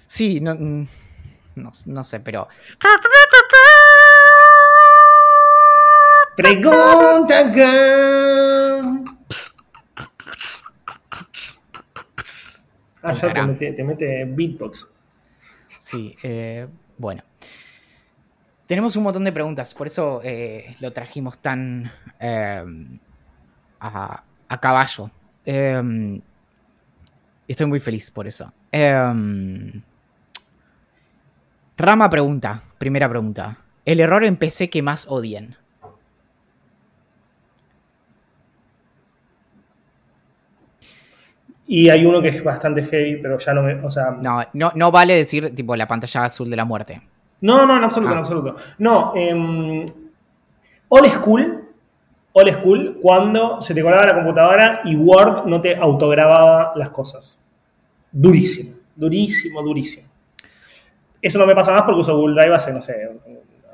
[0.07, 0.87] sí, no, mm,
[1.57, 2.49] no, no sé, pero
[6.37, 7.39] Pregunta.
[13.03, 13.47] Ah, ya te Preguntará.
[13.47, 14.89] mete, te mete beatbox.
[15.79, 17.23] Sí, eh, bueno.
[18.67, 22.65] Tenemos un montón de preguntas, por eso eh, lo trajimos tan eh,
[23.81, 25.11] a, a caballo.
[25.45, 26.21] Eh,
[27.47, 28.51] estoy muy feliz por eso.
[31.77, 33.59] Eh, Rama pregunta, primera pregunta.
[33.85, 35.57] El error en PC que más odien.
[41.67, 43.75] Y hay uno que es bastante heavy, pero ya no me.
[43.83, 44.11] O sea.
[44.11, 47.01] No, No, no, no vale decir tipo la pantalla azul de la muerte.
[47.41, 48.13] no, en absoluto, Ah.
[48.15, 48.57] en absoluto.
[48.79, 49.85] No, em,
[50.89, 51.61] old school.
[52.37, 57.41] Old school, cuando se te colaba la computadora y Word no te autogrababa las cosas.
[58.11, 60.09] Durísimo, durísimo, durísimo.
[61.25, 63.09] Eso no me pasa más porque uso Google Drive hace, no sé,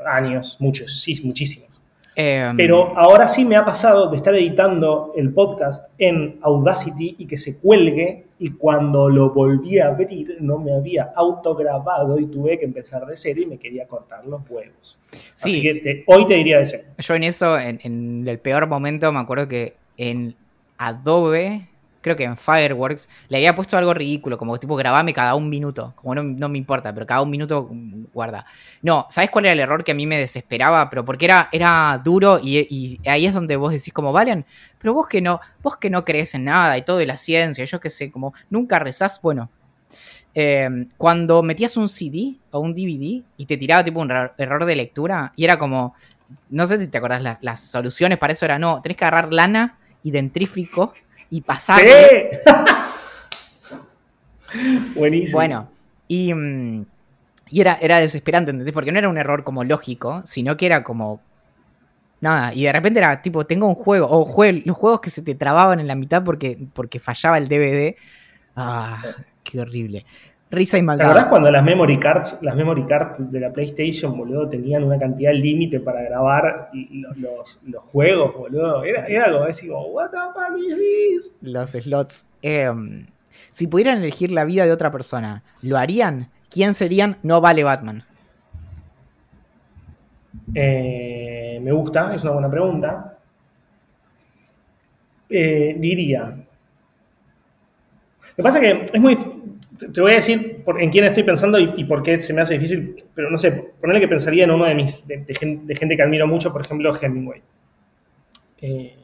[0.06, 1.68] años, muchos, sí, muchísimos.
[2.16, 7.26] Eh, Pero ahora sí me ha pasado de estar editando el podcast en Audacity y
[7.26, 12.58] que se cuelgue y cuando lo volví a abrir no me había autograbado y tuve
[12.58, 14.98] que empezar de cero y me quería cortar los huevos.
[15.34, 15.50] Sí.
[15.50, 16.82] Así que te- hoy te diría de cero.
[16.98, 20.34] Yo en eso, en, en el peor momento, me acuerdo que en
[20.78, 21.68] Adobe,
[22.00, 25.92] creo que en Fireworks, le había puesto algo ridículo, como tipo grabame cada un minuto.
[25.96, 28.46] Como no, no me importa, pero cada un minuto mm, guarda.
[28.82, 30.88] No, ¿sabes cuál era el error que a mí me desesperaba?
[30.90, 34.46] Pero porque era, era duro y, ahí es donde vos decís como, Valen,
[34.78, 37.64] pero vos que no, vos que no crees en nada y todo de la ciencia,
[37.64, 39.50] yo qué sé, como nunca rezás, bueno.
[40.34, 44.76] eh, cuando metías un CD o un DVD y te tiraba tipo un error- de
[44.76, 45.94] lectura y era como,
[46.50, 49.32] no sé si te acordás, la- las soluciones para eso era no, tenés que agarrar
[49.32, 50.94] lana y dentrífico
[51.30, 51.80] y pasar.
[51.80, 51.86] ¡Sí!
[54.94, 55.36] Buenísimo.
[55.38, 55.68] Bueno,
[56.08, 56.84] y, mm,
[57.50, 58.74] y era, era desesperante, ¿entendés?
[58.74, 61.20] Porque no era un error como lógico, sino que era como.
[62.20, 65.22] Nada, y de repente era tipo, tengo un juego, o jue- los juegos que se
[65.22, 67.96] te trababan en la mitad porque, porque fallaba el DVD.
[68.56, 69.02] Ah,
[69.42, 70.04] qué horrible.
[70.50, 71.06] Risa y ¿Te maldad.
[71.06, 75.32] acordás cuando las memory cards, las memory cards de la PlayStation, boludo, tenían una cantidad
[75.32, 78.82] límite para grabar los, los- los juegos, boludo?
[78.82, 81.34] Era, era algo así como, what the fuck is this?
[81.42, 82.26] los slots.
[82.42, 83.06] Em,
[83.50, 86.30] si pudieran elegir la vida de otra persona, ¿lo harían?
[86.50, 87.18] ¿Quién serían?
[87.22, 88.02] No vale Batman.
[90.54, 93.16] Eh, me gusta, es una buena pregunta.
[95.28, 96.22] Eh, diría.
[98.20, 99.16] Lo que pasa es que es muy.
[99.92, 102.40] Te- voy a decir por- en quién estoy pensando y, y por qué se me
[102.42, 105.06] hace difícil, pero no sé, ponerle que pensaría en uno de mis.
[105.06, 107.42] de, de gen- de gente que admiro mucho, por ejemplo, Hemingway.
[108.62, 108.96] Eh,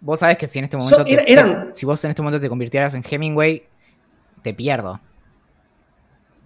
[0.00, 0.98] Vos sabés que si en este momento.
[0.98, 3.64] So- te- era- te- eran- si vos en este momento te convirtieras en Hemingway,
[4.42, 5.00] te pierdo.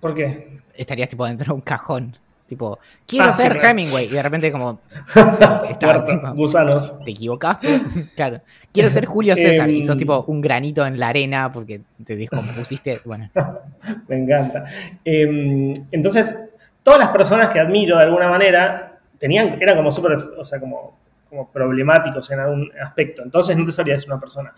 [0.00, 0.60] ¿Por qué?
[0.74, 2.16] Estarías tipo dentro de un cajón.
[2.50, 3.56] Tipo, quiero Ah, ser.
[3.64, 4.06] Hemingway.
[4.06, 4.80] Y de repente, como.
[5.70, 6.98] está, tipo, gusanos.
[7.04, 7.80] ¿Te equivocaste?
[8.16, 8.40] claro.
[8.72, 9.70] Quiero ser Julio César.
[9.70, 9.98] y sos Em.
[10.00, 13.02] tipo un granito en la arena porque te descompusiste.
[13.04, 13.30] Bueno.
[14.08, 14.64] Me encanta.
[15.04, 16.50] Eh, entonces,
[16.82, 20.96] todas las personas que admiro de alguna manera tenían, eran como súper, o sea, como,
[21.28, 23.22] como problemáticos en algún aspecto.
[23.22, 24.52] Entonces no te sabría decir una persona.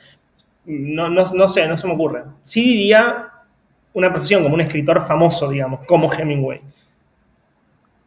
[0.65, 2.23] No, no, no sé, no se me ocurre.
[2.43, 3.29] Sí diría
[3.93, 6.63] una profesión como un escritor famoso, digamos, como Hemingway.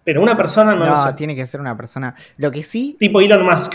[0.06, 1.14] Pero una persona no, No, lo sé.
[1.16, 2.16] tiene que ser una persona.
[2.38, 2.96] Lo que sí.
[2.98, 3.74] Tipo Elon Musk.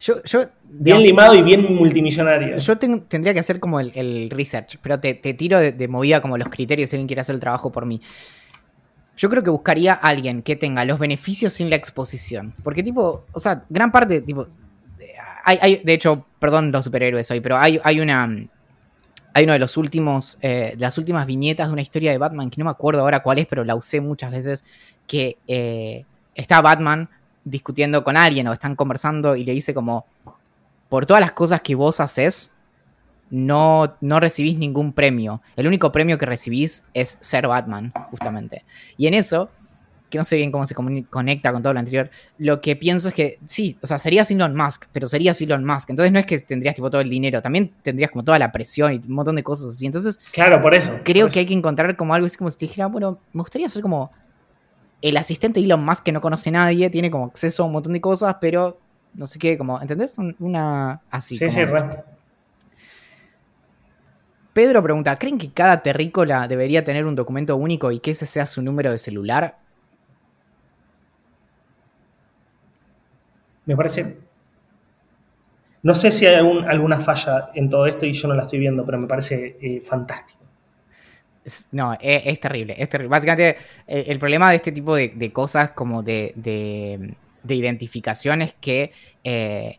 [0.00, 2.58] Yo, yo, Bien digamos, limado y bien multimillonario.
[2.58, 5.88] Yo ten- tendría que hacer como el, el research, pero te, te tiro de, de
[5.88, 8.00] movida como los criterios si alguien quiere hacer el trabajo por mí.
[9.16, 12.54] Yo creo que buscaría a alguien que tenga los beneficios sin la exposición.
[12.62, 14.46] Porque, tipo, o sea, gran parte, tipo.
[15.44, 18.28] Hay, hay- de hecho, perdón los superhéroes hoy, pero hay, hay una.
[19.36, 20.38] Hay uno de los últimos.
[20.40, 23.38] eh, las últimas viñetas de una historia de Batman, que no me acuerdo ahora cuál
[23.38, 24.64] es, pero la usé muchas veces.
[25.06, 27.10] Que eh, está Batman
[27.44, 30.06] discutiendo con alguien o están conversando y le dice como.
[30.88, 32.52] Por todas las cosas que vos haces,
[33.28, 35.42] no, no recibís ningún premio.
[35.54, 38.64] El único premio que recibís es ser Batman, justamente.
[38.96, 39.50] Y en eso,
[40.16, 43.14] que no sé bien cómo se conecta con todo lo anterior, lo que pienso es
[43.14, 45.90] que sí, o sea, serías Elon Musk, pero serías Elon Musk.
[45.90, 48.92] Entonces no es que tendrías tipo todo el dinero, también tendrías como toda la presión
[48.92, 49.86] y un montón de cosas así.
[49.86, 50.98] Entonces Claro, por eso.
[51.04, 53.40] creo por que hay que encontrar como algo así como si te dijera, bueno, me
[53.42, 54.10] gustaría ser como
[55.02, 57.72] el asistente de Elon Musk que no conoce a nadie, tiene como acceso a un
[57.72, 58.80] montón de cosas, pero
[59.14, 60.18] no sé qué, como, ¿entendés?
[60.18, 61.36] Un- Una así.
[61.36, 61.84] Sí, como- sí, re.
[64.52, 68.46] Pedro pregunta, ¿creen que cada terrícola debería tener un documento único y que ese sea
[68.46, 69.58] su número de celular?
[73.66, 74.16] Me parece.
[75.82, 78.58] No sé si hay algún- alguna falla en todo esto y yo no la estoy
[78.58, 80.44] viendo, pero me parece eh, fantástico.
[81.70, 83.08] No, es, es terrible, es terrible.
[83.10, 88.42] Básicamente, eh, el problema de este tipo de, de cosas como de, de, de identificación
[88.42, 89.78] es que eh,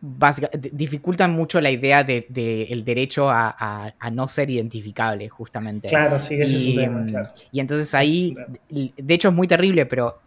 [0.00, 5.28] básica- dificultan mucho la idea del de, el derecho a, a- a no ser identificable,
[5.28, 5.88] justamente.
[5.90, 7.30] Claro, sí, ese es un tema, claro.
[7.50, 8.34] y entonces ahí,
[8.68, 10.25] de hecho es muy terrible, pero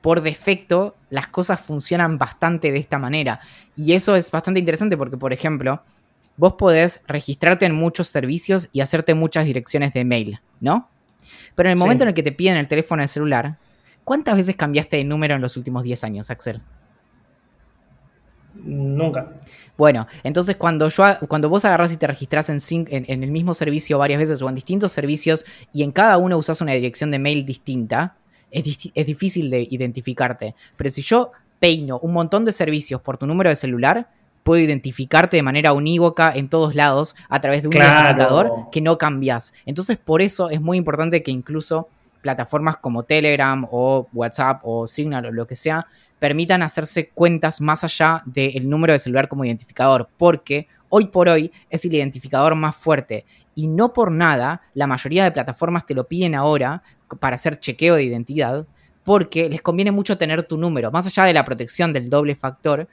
[0.00, 3.40] por defecto las cosas funcionan bastante de esta manera.
[3.76, 5.82] Y eso es bastante interesante porque, por ejemplo,
[6.36, 10.88] vos podés registrarte en muchos servicios y hacerte muchas direcciones de mail, ¿no?
[11.54, 11.84] Pero en el Sí.
[11.84, 13.58] momento en el que te piden el teléfono de celular,
[14.04, 16.62] ¿cuántas veces cambiaste de número en los últimos 10 años, Axel?
[18.52, 19.40] Nunca.
[19.76, 22.60] Bueno, entonces cuando yo cuando vos agarrás y te registrás en,
[22.90, 26.60] en el mismo servicio varias veces o en distintos servicios y en cada uno usás
[26.60, 28.16] una dirección de mail distinta,
[28.50, 30.54] es, es difícil de identificarte.
[30.76, 34.08] Pero si yo peino un montón de servicios por tu número de celular,
[34.42, 38.00] puedo identificarte de manera unívoca en todos lados a través de un Claro.
[38.08, 39.52] identificador que no cambias.
[39.66, 41.88] Entonces por eso es muy importante que incluso
[42.22, 45.86] plataformas como Telegram o WhatsApp o Signal o lo que sea
[46.18, 51.50] permitan hacerse cuentas más allá del número de celular como identificador, porque hoy por hoy
[51.70, 53.24] es el identificador más fuerte
[53.54, 56.82] y no por nada la mayoría de plataformas te lo piden ahora
[57.18, 58.66] para hacer chequeo de identidad,
[59.04, 62.88] porque les conviene mucho tener tu número, más allá de la protección del doble factor.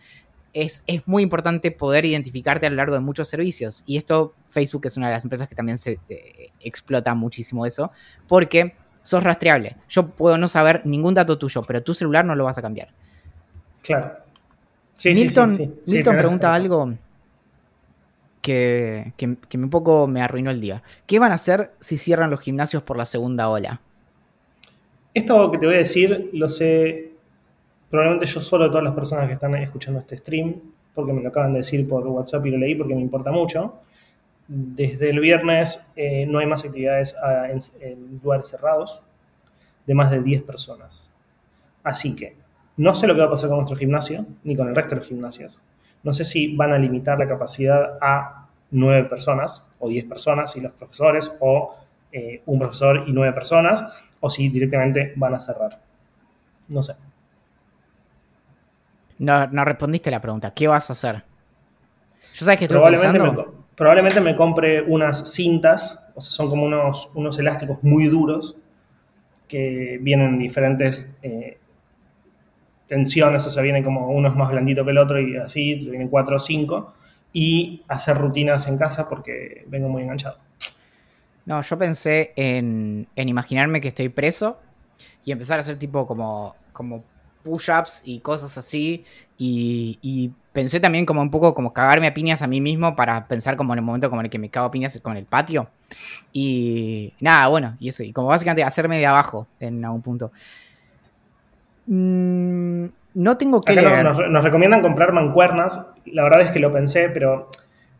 [0.53, 3.83] Es, es muy importante poder identificarte a lo largo de muchos servicios.
[3.85, 7.91] Y esto, Facebook es una de las empresas que también se eh, explota muchísimo eso,
[8.27, 9.77] porque sos rastreable.
[9.87, 12.89] Yo puedo no saber ningún dato tuyo, pero tu celular no lo vas a cambiar.
[13.83, 14.17] Claro.
[14.95, 15.93] Sí, Milton, sí, sí.
[15.93, 16.93] Milton pregunta algo
[18.47, 20.81] que, un poco me arruinó el día.
[21.05, 23.81] ¿Qué van a hacer si cierran los gimnasios por la segunda ola?
[25.13, 27.11] Esto que te voy a decir lo sé
[27.89, 30.55] probablemente yo solo de todas las personas que están escuchando este stream,
[30.93, 33.75] porque me lo acaban de decir por WhatsApp y lo leí porque me importa mucho.
[34.47, 37.15] Desde el viernes eh, no hay más actividades
[37.49, 39.01] en, en lugares cerrados
[39.85, 41.11] de más de 10 personas.
[41.83, 42.35] Así que
[42.77, 45.01] no sé lo que va a pasar con nuestro gimnasio, ni con el resto de
[45.01, 45.59] los gimnasios.
[46.07, 50.61] No sé si van a limitar la capacidad a 9 personas o 10 personas y
[50.61, 51.75] los profesores, o
[52.11, 53.83] eh, un profesor y 9 personas,
[54.21, 55.79] o si directamente van a cerrar.
[56.69, 56.95] No sé.
[59.19, 60.53] No, no respondiste la pregunta.
[60.53, 61.23] ¿Qué vas a hacer?
[62.33, 63.33] Yo sabes que estoy Probablemente me, pensando.
[63.33, 68.55] co- probablemente me compre unas cintas, o sea, son como unos, unos elásticos muy duros
[69.47, 71.59] que vienen en diferentes eh,
[72.87, 76.09] tensiones, o sea, vienen como uno es más blandito que el otro y así, vienen
[76.09, 76.93] cuatro o cinco,
[77.33, 80.37] y hacer rutinas en casa porque vengo muy enganchado.
[81.45, 84.59] No, yo pensé en, en imaginarme que estoy preso
[85.23, 87.03] y empezar a hacer tipo como, como
[87.47, 89.05] push-ups y cosas así.
[89.37, 93.55] Y, pensé también como un poco como cagarme a piñas a mí mismo para pensar
[93.57, 95.69] como en el momento como en el que me cago a piñas con el patio.
[96.33, 98.03] Y nada, bueno, y eso.
[98.03, 100.31] Y como básicamente hacerme de abajo en algún punto.
[101.87, 102.85] Mm,
[103.15, 104.03] no tengo que leer.
[104.03, 105.93] Nos, recomiendan comprar mancuernas.
[106.05, 107.49] La verdad es que lo pensé, pero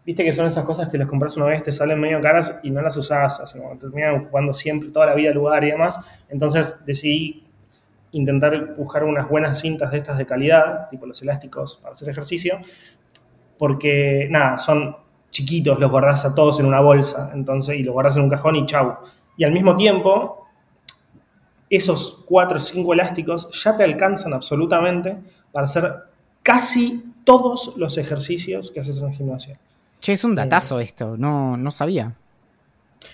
[0.05, 2.69] viste que son esas cosas que las compras una vez, te salen medio caras y
[2.69, 5.99] no las usás, así como terminan jugando siempre toda la vida al lugar y demás.
[6.29, 7.45] Entonces decidí
[8.11, 12.59] intentar buscar unas buenas cintas de estas de calidad, tipo los elásticos para hacer ejercicio,
[13.57, 14.95] porque nada, son
[15.29, 18.55] chiquitos, los guardás a todos en una bolsa, entonces, y los guardás en un cajón
[18.55, 18.97] y chau.
[19.35, 20.46] Y al mismo tiempo,
[21.69, 25.17] esos cuatro o cinco elásticos ya te alcanzan absolutamente
[25.51, 25.93] para hacer
[26.43, 29.55] casi todos los ejercicios que haces en el gimnasio.
[29.99, 32.13] Che, es un eh, datazo esto, no, no sabía.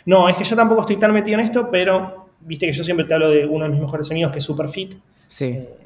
[0.05, 3.05] No, es que yo tampoco estoy tan metido en esto, pero viste que yo siempre
[3.05, 4.95] te hablo de uno de mis mejores amigos que es Superfit.
[5.27, 5.45] Sí.
[5.45, 5.77] Eh,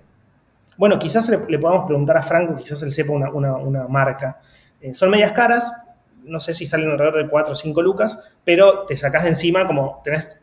[0.77, 4.39] bueno, quizás le, podamos preguntar a Franco, quizás él sepa una, marca.
[4.79, 5.87] Eh, son medias caras,
[6.23, 9.65] no sé si salen alrededor de 4 o 5 lucas, pero te sacás de encima
[9.65, 10.41] como tenés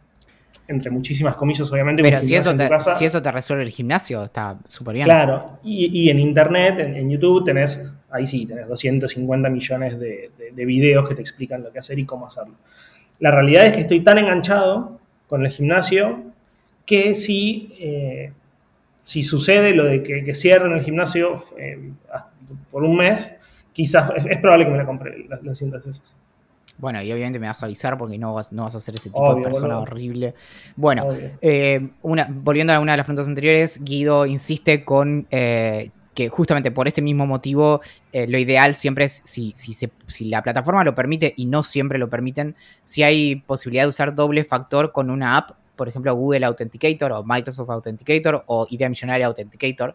[0.69, 2.03] entre muchísimas comillas, obviamente.
[2.03, 5.05] Pero si eso, te, si eso te resuelve el gimnasio, está súper bien.
[5.05, 11.15] Claro, y, en internet, en, YouTube, tenés, ahí sí, tenés 250 millones de, videos que
[11.15, 12.55] te explican lo que hacer y cómo hacerlo.
[13.21, 14.99] La realidad es que estoy tan enganchado
[15.29, 16.23] con el gimnasio
[16.87, 18.33] que si, eh,
[19.01, 21.91] si sucede lo de que, cierren el gimnasio eh,
[22.71, 23.41] por un mes,
[23.73, 26.17] quizás es, probable que me la compre las, las cintas esas.
[26.77, 29.11] Bueno, y obviamente me vas a avisar porque no vas, no vas a ser ese
[29.11, 30.35] tipo de persona horrible.
[30.77, 31.07] Bueno,
[31.41, 36.71] eh, una, volviendo a una de las preguntas anteriores, Guido insiste con eh, que justamente
[36.71, 37.81] por este mismo motivo,
[38.13, 41.99] eh, lo ideal siempre es, si, si, si, la plataforma lo permite y no siempre
[41.99, 46.47] lo permiten, si hay posibilidad de usar doble factor con una app, por ejemplo Google
[46.47, 49.95] Authenticator o Microsoft Authenticator o Idea Millonaria Authenticator,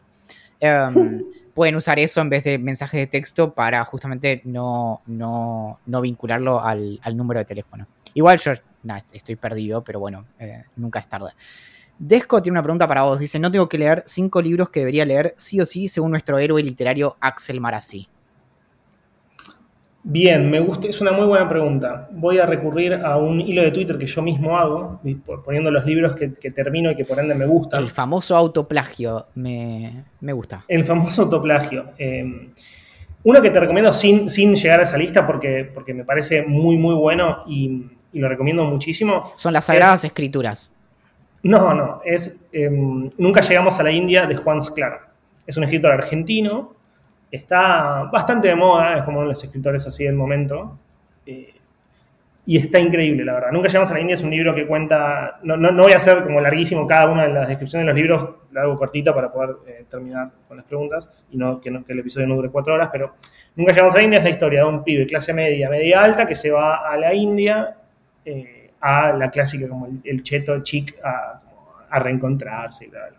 [0.60, 6.62] Em, pueden usar eso en vez de mensajes de texto para justamente no, no, vincularlo
[6.62, 7.88] al, número de teléfono.
[8.14, 8.54] Igual yo
[9.14, 11.32] estoy perdido, pero bueno, eh, nunca es tarde.
[11.98, 13.20] Desco tiene una pregunta para vos.
[13.20, 16.40] Dice, no tengo que leer cinco libros que debería leer sí o sí según nuestro
[16.40, 18.08] héroe literario Axel Marazzi.
[20.02, 22.08] Bien, me gusta, es una muy buena pregunta.
[22.12, 25.02] Voy a recurrir a un hilo de Twitter que yo mismo hago,
[25.44, 27.84] poniendo los libros que, termino y que por ende me gustan.
[27.84, 30.64] El famoso autoplagio, me, gusta.
[30.68, 31.92] El famoso autoplagio.
[31.98, 32.50] Eh,
[33.24, 36.78] uno que te recomiendo sin, sin llegar a esa lista porque, porque me parece muy,
[36.78, 39.32] muy bueno y, lo recomiendo muchísimo.
[39.36, 40.74] Son las Sagradas Escrituras.
[41.44, 45.10] No, no, es em, Nunca llegamos a la India de Juan Sclar.
[45.46, 46.74] Es un escritor argentino
[47.32, 50.78] está bastante de moda, es como los escritores así del momento.
[51.26, 51.54] Eh,
[52.46, 53.52] y está increíble, la verdad.
[53.52, 55.40] Nunca llegamos a la India es un libro que cuenta.
[55.44, 58.30] No, no, voy a hacer como larguísimo cada una de las descripciones de los libros,
[58.52, 62.26] lo hago cortito para poder eh, terminar con las preguntas y no que, el episodio
[62.26, 63.14] no dure cuatro horas, pero
[63.60, 66.26] Nunca llegamos a la India es la historia de un pibe clase media, media alta,
[66.26, 67.76] que se va a la India,
[68.24, 71.42] eh, a la clásica como el, cheto chic, a,
[72.00, 73.16] reencontrarse y tal.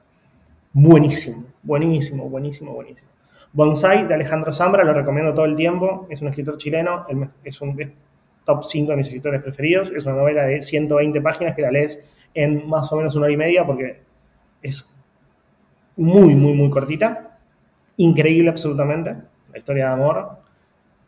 [0.72, 3.10] Buenísimo, buenísimo, buenísimo, buenísimo.
[3.52, 6.06] Bonsai de Alejandro Zambra, lo recomiendo todo el tiempo.
[6.10, 7.06] Es un escritor chileno,
[7.44, 7.76] es un
[8.44, 9.90] top 5 de mis escritores preferidos.
[9.90, 13.32] Es una novela de 120 páginas que la lees en más o menos una hora
[13.32, 14.00] y media porque
[14.62, 14.96] es
[15.96, 17.38] muy, muy, muy cortita.
[17.96, 19.16] Increíble absolutamente.
[19.52, 20.38] La historia de amor.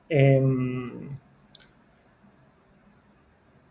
[0.09, 1.13] Em,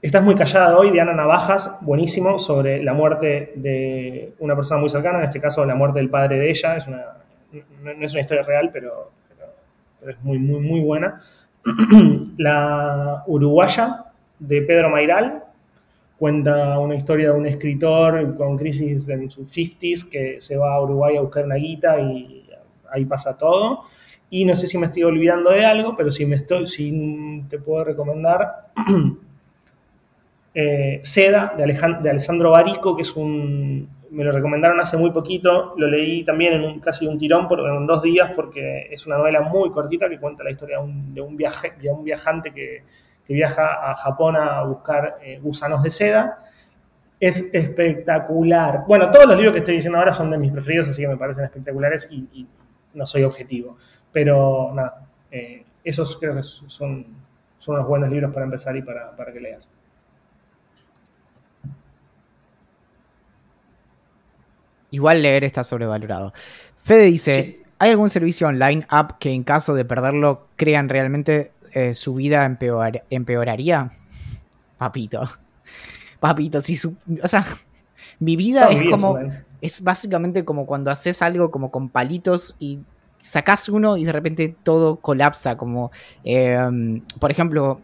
[0.02, 4.90] Estás muy callada hoy de Ana Navajas, buenísimo, sobre la muerte de una persona muy
[4.90, 6.76] cercana, en este caso la muerte del padre de ella.
[6.76, 7.21] Es una
[7.52, 9.12] no, es una historia real, pero,
[10.08, 11.22] es muy, muy, muy buena.
[12.38, 14.06] la Uruguaya
[14.40, 15.44] de Pedro Mairal
[16.18, 20.82] cuenta una historia de un escritor con crisis en sus 50s que se va a
[20.82, 22.48] Uruguay a buscar una guita y
[22.92, 23.84] ahí pasa todo.
[24.30, 27.60] Y no sé si me estoy olvidando de algo, pero si, me estoy, si te
[27.60, 28.72] puedo recomendar
[30.54, 35.74] eh, Seda de, de Alessandro Barico, que es un, me lo recomendaron hace muy poquito,
[35.78, 39.18] lo leí también en un, casi un tirón, por, en dos días, porque es una
[39.18, 42.84] novela muy cortita que cuenta la historia de un, viaje, de un viajante que,
[43.28, 46.44] viaja a Japón a buscar eh, gusanos de seda.
[47.18, 48.84] Es espectacular.
[48.86, 51.16] Bueno, todos los libros que estoy diciendo ahora son de mis preferidos, así que me
[51.16, 52.46] parecen espectaculares y,
[52.94, 53.78] no soy objetivo.
[54.12, 57.06] Pero nada, eh, esos creo que son,
[57.58, 59.72] son unos buenos libros para empezar y para, para que leas.
[64.92, 66.34] Igual leer está sobrevalorado.
[66.84, 71.94] Fede dice, ¿hay algún servicio online, app, que en caso de perderlo crean realmente eh,
[71.94, 72.46] su vida
[73.10, 73.92] empeoraría?
[74.78, 75.30] Papito.
[76.20, 76.96] Papito, si su...
[77.24, 77.46] O sea,
[78.20, 79.18] mi vida es como...
[79.62, 82.80] es básicamente como cuando haces algo como con palitos y
[83.22, 85.56] sacás uno y de repente todo colapsa.
[85.56, 85.92] Como,
[86.24, 87.80] em, por ejemplo,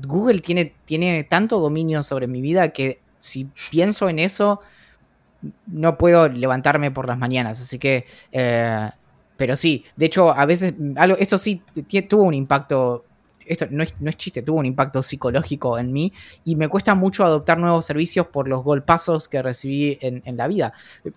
[0.00, 4.60] Google tiene, tiene tanto dominio sobre mi vida que si pienso en eso,
[5.66, 7.60] no puedo levantarme por las mañanas.
[7.60, 8.90] Así que, eh,
[9.36, 10.74] pero sí, de hecho, a veces,
[11.18, 11.62] esto sí
[12.08, 13.04] tuvo un impacto
[13.46, 16.12] esto no es, chiste, tuvo un impacto psicológico en mí
[16.44, 20.72] y me cuesta mucho adoptar nuevos servicios por los golpazos que recibí en, la vida.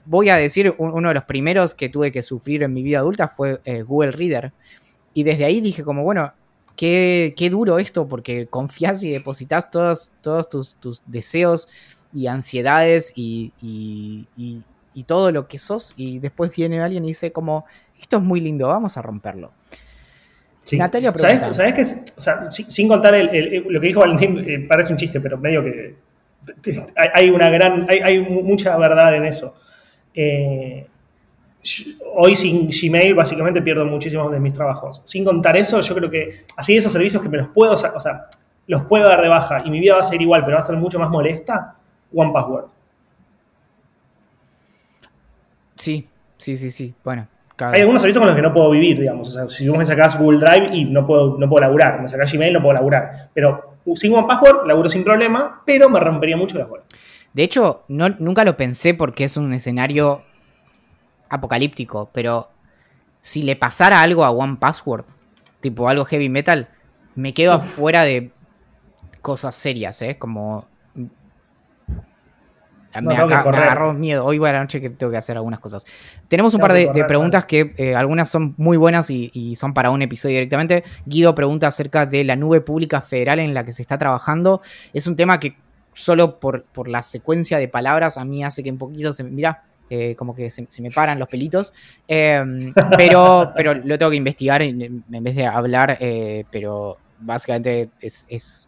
[0.05, 3.27] Voy a decir, uno de los primeros que tuve que sufrir en mi vida adulta
[3.27, 4.51] fue eh, Google Reader.
[5.13, 6.33] Y desde ahí dije como, bueno,
[6.75, 11.69] qué, duro esto porque confías y depositas todos, todos tus, deseos
[12.15, 13.51] y ansiedades y,
[14.95, 17.65] y todo lo que sos y después viene alguien y dice como,
[17.99, 19.51] esto es muy lindo, vamos a romperlo.
[20.71, 23.29] Natalia ¿Sabes, ¿Sabes que, sin, contar lo
[23.81, 25.95] que dijo Valentín, eh, parece un chiste, pero medio que
[27.13, 29.55] hay, una gran, hay, mucha verdad en eso.
[30.13, 30.87] Eh,
[32.13, 35.01] hoy sin Gmail básicamente pierdo muchísimos de mis trabajos.
[35.05, 38.25] Sin contar eso, yo creo que así esos servicios que me los puedo, o sea,
[38.65, 40.63] los puedo dar de baja y mi vida va a ser igual, pero va a
[40.63, 41.75] ser mucho más molesta,
[42.13, 42.65] One Password.
[45.75, 46.95] Sí, sí, sí, sí.
[47.03, 47.27] Bueno,
[47.57, 49.29] hay algunos servicios con los que no puedo vivir, digamos.
[49.29, 52.07] O sea, si vos me sacás Google Drive y no puedo, no puedo laburar, me
[52.07, 53.29] sacás Gmail, no puedo laburar.
[53.33, 56.85] Pero sin One Password, laburo sin problema, pero me rompería mucho la bolas.
[57.33, 60.23] De hecho, no, nunca lo pensé porque es un escenario
[61.29, 62.49] apocalíptico, pero
[63.21, 65.05] si le pasara algo a One Password,
[65.61, 66.69] tipo algo heavy metal,
[67.15, 68.31] me quedo afuera de
[69.21, 70.17] cosas serias, ¿eh?
[70.17, 70.67] Como
[73.01, 74.25] me, agarró miedo.
[74.25, 75.85] Hoy a la noche que tengo que hacer algunas cosas.
[76.27, 80.01] Tenemos un par de, preguntas que eh, algunas son muy buenas y, son para un
[80.01, 80.83] episodio directamente.
[81.05, 84.61] Guido pregunta acerca de la nube pública federal en la que se está trabajando.
[84.93, 85.57] Es un tema que
[85.93, 89.23] solo por, por la secuencia de palabras a mí hace que un poquito se...
[89.23, 91.73] Mira, eh, como que se, me paran los pelitos.
[92.07, 98.67] Em, pero, pero lo tengo que investigar en, vez de hablar, eh, pero básicamente es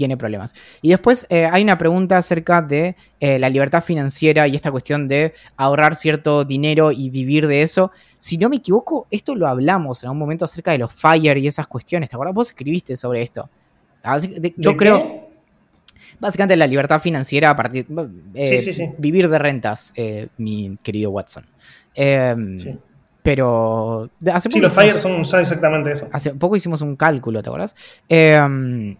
[0.00, 0.54] tiene problemas.
[0.80, 5.08] Y después eh, hay una pregunta acerca de eh, la libertad financiera y esta cuestión
[5.08, 7.92] de ahorrar cierto dinero y vivir de eso.
[8.18, 11.46] Si no me equivoco, esto lo hablamos en un momento acerca de los FIRE y
[11.46, 12.08] esas cuestiones.
[12.08, 12.34] ¿Te acuerdas?
[12.34, 13.50] Vos escribiste sobre esto.
[14.56, 15.28] yo creo...
[16.18, 17.86] Básicamente la libertad financiera a partir...
[18.32, 19.92] Eh, vivir de rentas,
[20.38, 21.44] mi querido Watson.
[21.94, 22.56] Em,
[23.22, 24.08] pero...
[24.32, 26.08] Hace sí, los FIRE son, son, exactamente eso.
[26.10, 27.76] Hace poco hicimos un cálculo, ¿te acuerdas?
[28.08, 28.96] Eh,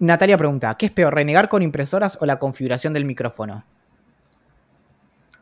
[0.00, 3.64] Natalia pregunta, ¿qué es peor, renegar con impresoras o la configuración del micrófono?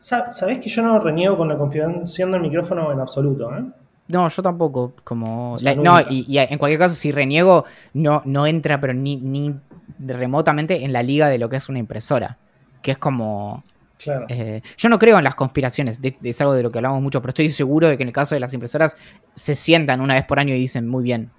[0.01, 3.65] Sabes que yo no reniego con la configuración del micrófono en absoluto, ¿eh?
[4.09, 4.95] No, yo tampoco.
[5.05, 5.57] Como.
[5.77, 9.55] no, y, en cualquier caso, si reniego, no, no entra, pero ni, ni
[9.99, 12.39] remotamente en la liga de lo que es una impresora.
[12.83, 13.63] Que es como.
[13.99, 14.27] Claro.
[14.29, 17.31] Eh, yo no creo en las conspiraciones, es algo de lo que hablamos mucho, pero
[17.31, 18.97] estoy seguro de que en el caso de las impresoras
[19.35, 21.31] se sientan una vez por año y dicen, muy bien,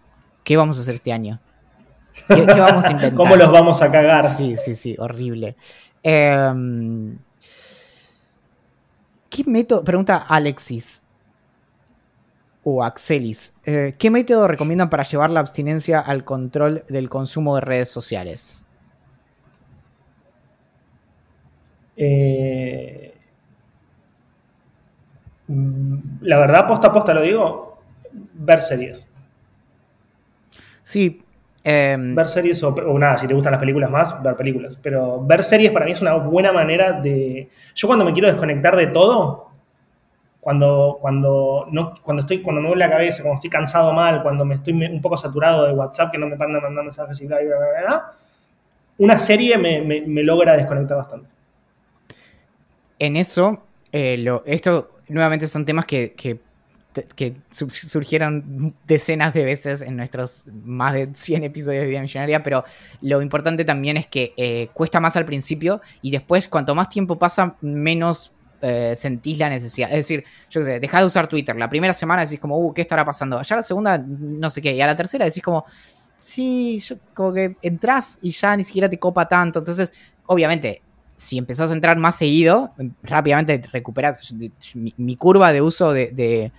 [0.44, 1.40] ¿qué vamos a hacer este año?
[2.28, 3.16] ¿Qué, vamos a inventar?
[3.16, 4.28] ¿Cómo los vamos a cagar?
[4.28, 5.56] Sí, sí, sí, horrible.
[6.04, 7.18] Em,
[9.30, 9.84] ¿Qué método?
[9.84, 11.04] Pregunta Alexis
[12.64, 13.56] o Axelis.
[13.66, 18.62] Eh, ¿Qué método recomiendan para llevar la abstinencia al control del consumo de redes sociales?
[21.96, 23.14] Eh,
[25.48, 29.08] mm, la verdad, posta a posta lo digo, ver series.
[30.82, 31.22] Sí,
[31.64, 34.78] Em, ver series o, nada, si te gustan las películas más, ver películas.
[34.82, 37.50] Pero ver series para mí es una buena manera de.
[37.76, 39.50] Yo cuando me quiero desconectar de todo,
[40.40, 44.46] cuando, cuando, no, cuando, estoy, cuando me duele la cabeza, cuando estoy cansado mal, cuando
[44.46, 47.38] me estoy un poco saturado de WhatsApp, que no me paran mandando mensajes y bla,
[47.40, 48.12] bla, bla,
[48.98, 51.28] una serie me, logra desconectar bastante.
[53.00, 56.38] En eso, eh, esto nuevamente son temas que que
[57.52, 62.64] surgieron decenas de veces en nuestros más de 100 episodios de Vida Millonaria, pero
[63.02, 67.18] lo importante también es que eh, cuesta más al principio y después cuanto más tiempo
[67.18, 68.32] pasa, menos
[68.62, 69.90] eh, sentís la necesidad.
[69.90, 71.56] Es decir, yo qué sé, dejás de usar Twitter.
[71.56, 73.42] La primera semana decís como, uh, ¿qué estará pasando?
[73.42, 74.74] Ya la segunda, no sé qué.
[74.74, 75.66] Y a la tercera decís como,
[76.20, 79.60] sí, yo, como que entras y ya ni siquiera te copa tanto.
[79.60, 79.94] Entonces,
[80.26, 80.82] obviamente,
[81.20, 82.70] si empezás a entrar más seguido,
[83.04, 84.34] rápidamente recuperas.
[84.74, 86.52] Mi, curva de uso de,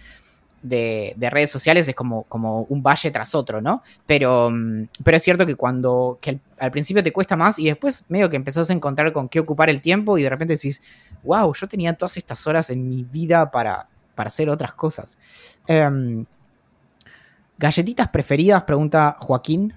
[0.63, 3.83] redes sociales es como, como un valle tras otro, ¿no?
[4.07, 8.05] Pero, mm, pero es cierto que cuando que al, principio te cuesta más y después
[8.09, 10.83] medio que empezás a encontrar con qué ocupar el tiempo y de repente decís,
[11.23, 15.19] wow, yo tenía todas estas horas en mi vida para, para hacer otras cosas.
[15.67, 16.25] Em,
[17.59, 18.63] ¿Galletitas preferidas?
[18.65, 19.75] Pregunta Joaquín.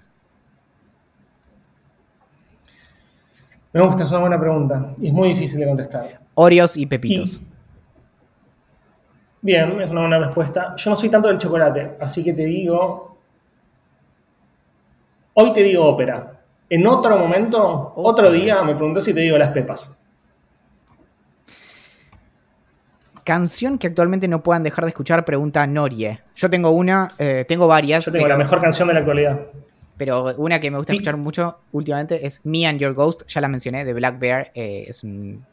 [3.73, 4.93] Me gusta, es una buena pregunta.
[5.01, 6.21] Y es muy difícil de contestar.
[6.35, 7.37] Oreos y pepitos.
[7.37, 7.52] Y-
[9.43, 10.73] Bien, es una buena respuesta.
[10.77, 13.17] Yo no soy tanto del chocolate, así que te digo.
[15.33, 16.39] Hoy te digo ópera.
[16.69, 19.93] En otro momento, otro día, me pregunté si te digo las pepas.
[23.25, 26.21] Canción que actualmente no puedan dejar de escuchar, pregunta Norie.
[26.35, 29.41] Yo tengo una, eh, tengo varias, Yo tengo pero, la mejor canción de la actualidad.
[29.97, 33.49] pero una que me gusta escuchar mucho últimamente es Me and Your Ghost, ya la
[33.49, 35.45] mencioné, de Black Bear, eh, es un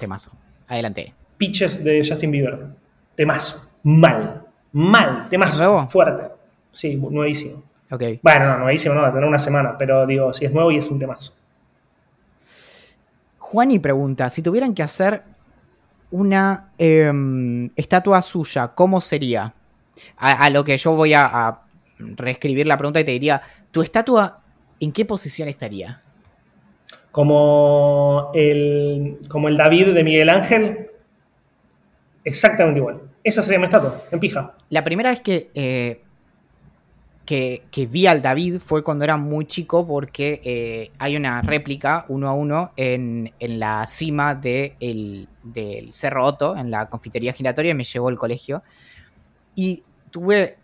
[0.00, 0.32] temazo.
[0.66, 1.14] Adelante.
[1.36, 2.79] Pitches de Justin Bieber.
[3.20, 3.60] Temazo.
[3.82, 4.46] Mal.
[4.72, 5.28] Mal.
[5.28, 5.86] Temazo.
[5.88, 6.22] Fuerte.
[6.72, 7.62] Sí, nuevísimo.
[7.90, 8.02] Ok.
[8.22, 10.78] Bueno, no, nuevísimo no, va a tener una semana, pero digo, si es nuevo y
[10.78, 11.34] es un temazo.
[13.36, 15.22] Juani pregunta, si tuvieran que hacer
[16.12, 19.52] una em, estatua suya, ¿cómo sería?
[20.16, 21.60] A, a lo que yo voy a, a
[21.98, 24.40] reescribir la pregunta y te diría, ¿tu estatua
[24.80, 26.00] en qué posición estaría?
[27.12, 30.86] Como el, como el David de Miguel Ángel.
[32.24, 33.09] Exactamente igual.
[33.22, 34.54] Esa sería mi estatua, en pija.
[34.70, 36.02] La primera vez que, eh,
[37.26, 42.06] que, que vi al David fue cuando era muy chico porque eh, hay una réplica
[42.08, 47.32] uno a uno en, en la cima de el- del Cerro Otto, en la confitería
[47.32, 48.62] giratoria, me llevó el colegio.
[49.54, 50.56] Y tuve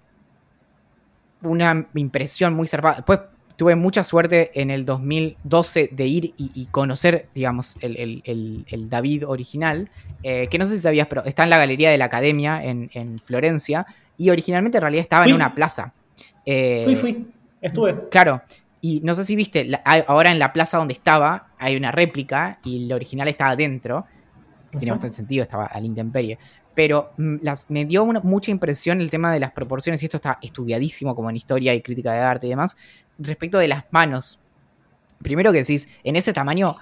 [1.43, 2.97] una impresión muy zarpada.
[2.97, 3.21] Después
[3.57, 8.67] tuve mucha suerte en el 2012 de ir y, y conocer, digamos, el, el- el-
[8.69, 9.91] el David original,
[10.23, 12.91] eh, que no sé si sabías, pero está en la Galería de la Academia en,
[12.93, 13.87] en Florencia,
[14.19, 15.31] y originalmente en realidad estaba Fui.
[15.31, 15.95] en una plaza.
[16.45, 17.27] Eh, Fui, fui.
[17.61, 18.09] Estuve.
[18.11, 18.43] Claro,
[18.81, 22.59] y no sé si viste, la- ahora en la plaza donde estaba hay una réplica
[22.65, 24.05] y el original estaba adentro,
[24.71, 26.39] que tiene bastante sentido, estaba al intemperie.
[26.77, 30.19] Pero mm, las, me dio una- mucha impresión el tema de las proporciones, y esto
[30.19, 32.77] está estudiadísimo como en historia y crítica de arte y demás,
[33.19, 34.39] respecto de las manos.
[35.21, 36.77] Primero que decís, en ese tamaño,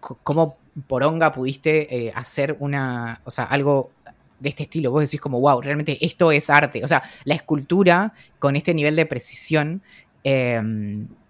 [0.00, 3.92] ¿cómo poronga pudiste eh, hacer una, o sea, algo
[4.40, 4.90] de este estilo?
[4.90, 6.84] Vos decís como, wow, realmente esto es arte.
[6.84, 9.82] O sea, la escultura con este nivel de precisión
[10.24, 10.60] eh,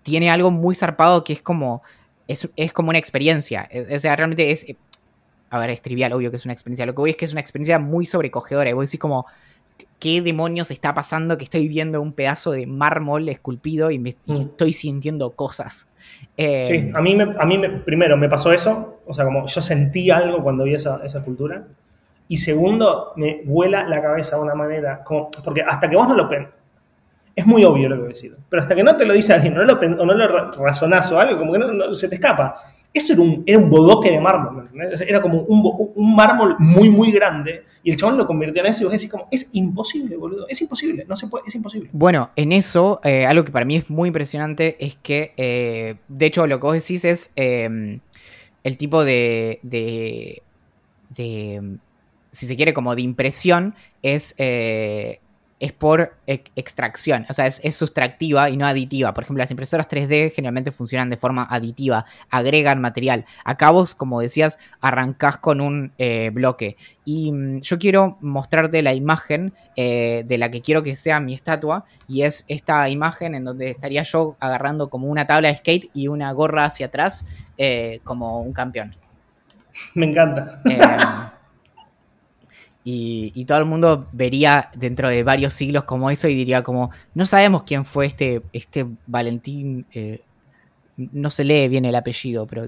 [0.03, 1.83] tiene algo muy zarpado que es como,
[2.27, 3.69] es, es como una experiencia.
[3.71, 4.65] Eh, O sea, realmente es,
[5.51, 6.87] a ver, es trivial, obvio que es una experiencia.
[6.87, 8.71] Lo que voy es que es una experiencia muy sobrecogedora.
[8.71, 9.27] Y vos decís como,
[9.99, 14.33] ¿qué demonios está pasando que estoy viendo un pedazo de mármol esculpido y, me, y
[14.33, 14.37] Mm.
[14.37, 15.89] estoy sintiendo cosas?
[16.37, 19.47] Eh, Sí, a mí, me, a mí me- primero me pasó eso, o sea, como
[19.47, 21.65] yo sentí algo cuando vi esa, esa escultura,
[22.29, 26.15] y segundo, me vuela la cabeza de una manera, como, porque hasta que vos no
[26.15, 26.49] lo pen,
[27.35, 29.33] es muy obvio lo que voy a decir, pero hasta que no te lo dice
[29.33, 32.09] alguien, no lo o no lo ra- razonás o algo, como que no, no- se
[32.09, 32.63] te escapa.
[32.93, 35.09] Eso era un, era un bodoque de mármol, ¿me entendés?
[35.09, 38.83] Era como un, un mármol muy, muy grande, y el chabón lo convirtió en eso,
[38.83, 41.89] y vos decís como, es imposible, boludo, es imposible, no es imposible.
[41.93, 46.27] Bueno, en eso, eh, algo que para mí es muy impresionante es que, eh, de
[46.27, 48.01] hecho, lo que vos decís es eh,
[48.65, 50.43] el tipo de, de,
[51.11, 51.77] de,
[52.33, 55.21] si se quiere, como de impresión, es, eh,
[55.61, 59.13] es por ex- extracción, o sea, es, es sustractiva y no aditiva.
[59.15, 63.27] Por ejemplo, las impresoras 3D generalmente funcionan de forma aditiva, agregan material.
[63.45, 66.77] Acá vos, como decías, arrancás con un eh, bloque.
[67.05, 71.35] Y mm, yo quiero mostrarte la imagen eh, de la que quiero que sea mi
[71.35, 71.85] estatua.
[72.09, 76.09] Y es esta imagen en donde estaría yo agarrando como una tabla de skate y
[76.09, 77.27] una gorra hacia atrás
[77.59, 78.95] eh, como un campeón.
[79.95, 80.63] Me encanta.
[82.83, 87.27] Y, todo el mundo vería dentro de varios siglos como eso y diría como, no
[87.27, 90.23] sabemos quién fue este, este Valentín, eh,
[90.97, 92.67] no se lee bien el apellido, pero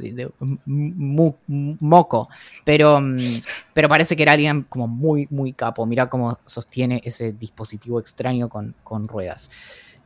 [0.66, 2.28] Moco,
[2.64, 3.42] pero, mm,
[3.74, 5.86] pero parece que era alguien como muy, muy capo.
[5.86, 9.50] Mira cómo sostiene ese dispositivo extraño con, con ruedas.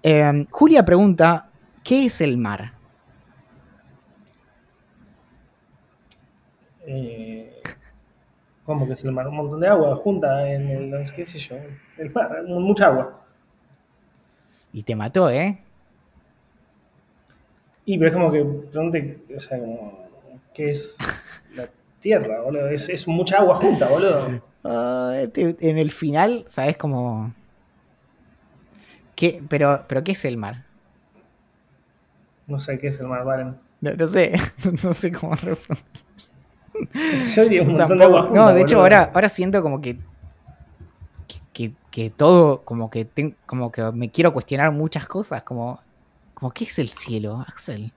[0.02, 1.50] Eh, Julia pregunta,
[1.82, 2.72] ¿qué es el mar?
[6.86, 7.60] Eh,
[8.66, 9.28] ¿Cómo que es el mar?
[9.28, 11.56] Un montón de agua junta en el, qué sé yo,
[11.98, 13.22] el mar, mucha agua.
[14.72, 15.58] Y te mató, ¿eh?
[17.84, 19.98] Y pero es como que, pregunte, o sea, como,
[20.52, 20.96] ¿qué es
[21.54, 21.68] la
[22.00, 22.68] tierra, boludo?
[22.68, 24.42] Es, es mucha agua junta, boludo.
[24.64, 27.32] Ah, te- en el final, ¿sabes cómo?
[29.14, 29.42] ¿Qué?
[29.48, 30.64] Pero, pero ¿qué es el mar?
[32.46, 33.56] No sé qué es el mar, Valen.
[33.80, 34.32] No, no sé,
[34.84, 35.84] no sé cómo responder.
[37.34, 38.40] Yo diría un montón de agua junta.
[38.40, 38.82] no, de hecho, boludo.
[38.82, 39.98] ahora, ahora siento como que,
[41.52, 45.80] que, que- todo, como que, ten- como que me quiero cuestionar muchas cosas, como,
[46.34, 47.92] como ¿qué es el cielo, Axel?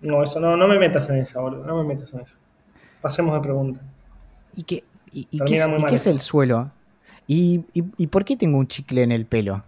[0.00, 1.64] No, eso no, no me metas en esa, boludo.
[1.66, 2.36] No me metas en eso.
[3.00, 3.80] Pasemos de pregunta.
[4.52, 6.72] ¿Y qué, y, y qué es, y qué es el suelo?
[7.26, 9.64] ¿Y, y, y por qué tengo un chicle en el pelo?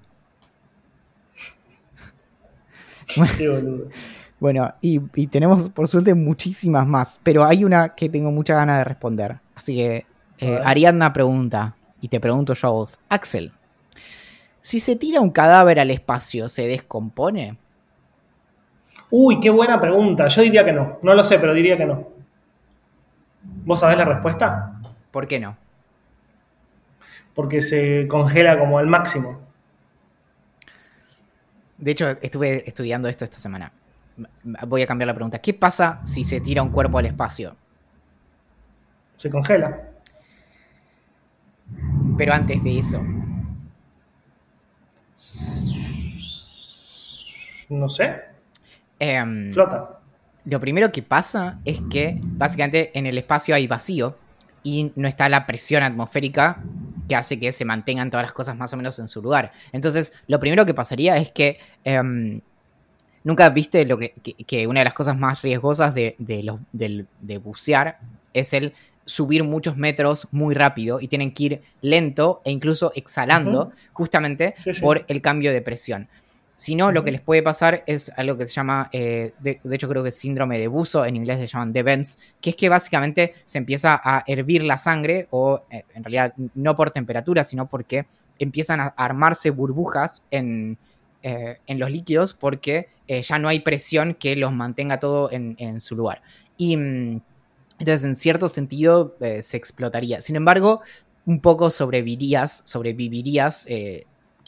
[3.37, 3.89] Qué boludo.
[4.41, 8.84] Bueno, y, tenemos por suerte muchísimas más, pero hay una que tengo mucha ganas de
[8.84, 9.39] responder.
[9.55, 10.07] Así que
[10.41, 13.53] eh, Ariadna pregunta, y te pregunto yo a vos, Axel,
[14.61, 17.57] si se tira un cadáver al espacio, ¿se descompone?
[19.11, 20.28] Uy, qué buena pregunta.
[20.28, 20.99] Yo diría que no.
[21.03, 22.09] No lo sé, pero diría que no.
[23.64, 24.78] ¿Vos sabés la respuesta?
[25.11, 25.57] ¿Por qué no?
[27.34, 29.41] Porque se congela como al máximo.
[31.78, 33.72] De hecho, estuve estudiando esto esta semana.
[34.66, 35.39] Voy a cambiar la pregunta.
[35.39, 37.57] ¿Qué pasa si se tira un cuerpo al espacio?
[39.16, 39.81] Se congela.
[42.16, 43.03] Pero antes de eso.
[47.69, 48.23] No sé.
[48.99, 50.01] Em, Flota.
[50.45, 54.16] Lo primero que pasa es que básicamente en el espacio hay vacío
[54.62, 56.62] y no está la presión atmosférica
[57.09, 59.53] que hace que se mantengan todas las cosas más o menos en su lugar.
[59.73, 62.41] Entonces, lo primero que pasaría es que em,
[63.25, 67.99] nunca viste lo que, una de las cosas más riesgosas de, de, bucear
[68.33, 68.73] es el
[69.05, 75.05] subir muchos metros muy rápido y tienen que ir lento e incluso exhalando justamente por
[75.09, 76.09] el cambio de presión.
[76.57, 79.89] Si no, lo que les puede pasar es algo que se llama, eh, de, hecho
[79.89, 83.35] creo que es síndrome de buzo, en inglés se llaman vents, que es que básicamente
[83.45, 88.07] se empieza a hervir la sangre, o eh, en realidad no por temperatura, sino porque
[88.41, 90.79] empiezan a armarse burbujas en,
[91.23, 95.97] eh, los líquidos porque ya no hay presión que los mantenga todo en, en su
[95.97, 96.23] lugar.
[96.59, 97.23] Y mm,
[97.79, 100.21] entonces, en cierto sentido, se explotaría.
[100.21, 100.83] Sin embargo,
[101.25, 103.66] un poco sobrevivirías, sobrevivirías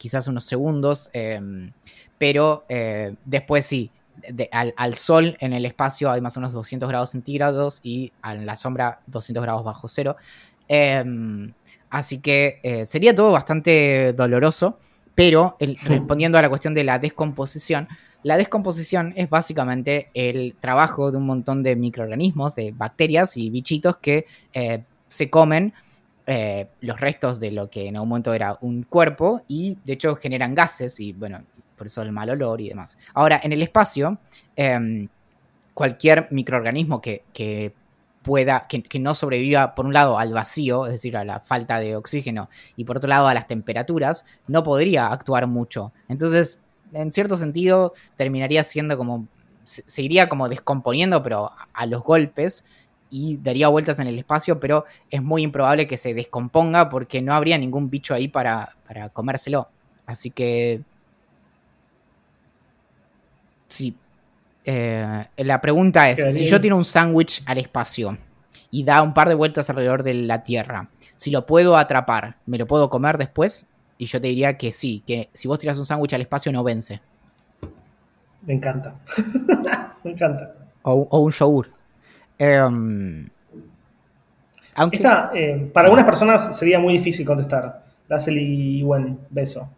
[0.00, 1.72] quizás unos segundos, em,
[2.16, 3.90] pero eh, después sí,
[4.50, 8.56] al, sol en el espacio hay más o menos 200 grados centígrados y en la
[8.56, 10.16] sombra 200 grados bajo cero.
[10.68, 11.52] Em,
[11.90, 14.78] así que eh, sería todo bastante doloroso,
[15.20, 17.88] pero respondiendo a la cuestión de la descomposición,
[18.22, 23.98] la descomposición es básicamente el trabajo de un montón de microorganismos, de bacterias y bichitos
[23.98, 25.74] que eh, se comen
[26.26, 30.16] eh, los restos de lo que en algún momento era un cuerpo y de hecho
[30.16, 31.42] generan gases y bueno,
[31.76, 32.96] por eso el mal olor y demás.
[33.12, 34.16] Ahora, en el espacio,
[34.56, 35.06] em,
[35.74, 37.74] cualquier microorganismo que,
[38.22, 41.96] pueda, que, no sobreviva por un lado al vacío, es decir, a la falta de
[41.96, 45.92] oxígeno, y por otro lado a las temperaturas, no podría actuar mucho.
[46.08, 46.62] Entonces,
[46.92, 49.26] en cierto sentido, terminaría siendo como,
[49.64, 52.64] se iría como descomponiendo, pero a los golpes,
[53.10, 57.34] y daría vueltas en el espacio, pero es muy improbable que se descomponga porque no
[57.34, 58.76] habría ningún bicho ahí para,
[59.12, 59.68] comérselo.
[60.06, 60.82] Así que...
[63.68, 63.96] Sí.
[64.64, 68.18] Eh, la pregunta es, si yo tiro un sándwich al espacio
[68.70, 72.58] y da un par de vueltas alrededor de la Tierra, si lo puedo atrapar, ¿me
[72.58, 73.68] lo puedo comer después?
[73.98, 76.64] Y yo te diría que sí, que si vos tiras un sándwich al espacio no
[76.64, 77.00] vence.
[78.42, 78.94] Me encanta.
[80.04, 80.54] Me encanta.
[80.82, 81.68] O, o un yogur.
[82.38, 83.28] Em,
[85.34, 87.84] eh, para algunas personas sería muy difícil contestar.
[88.28, 89.70] y buen beso.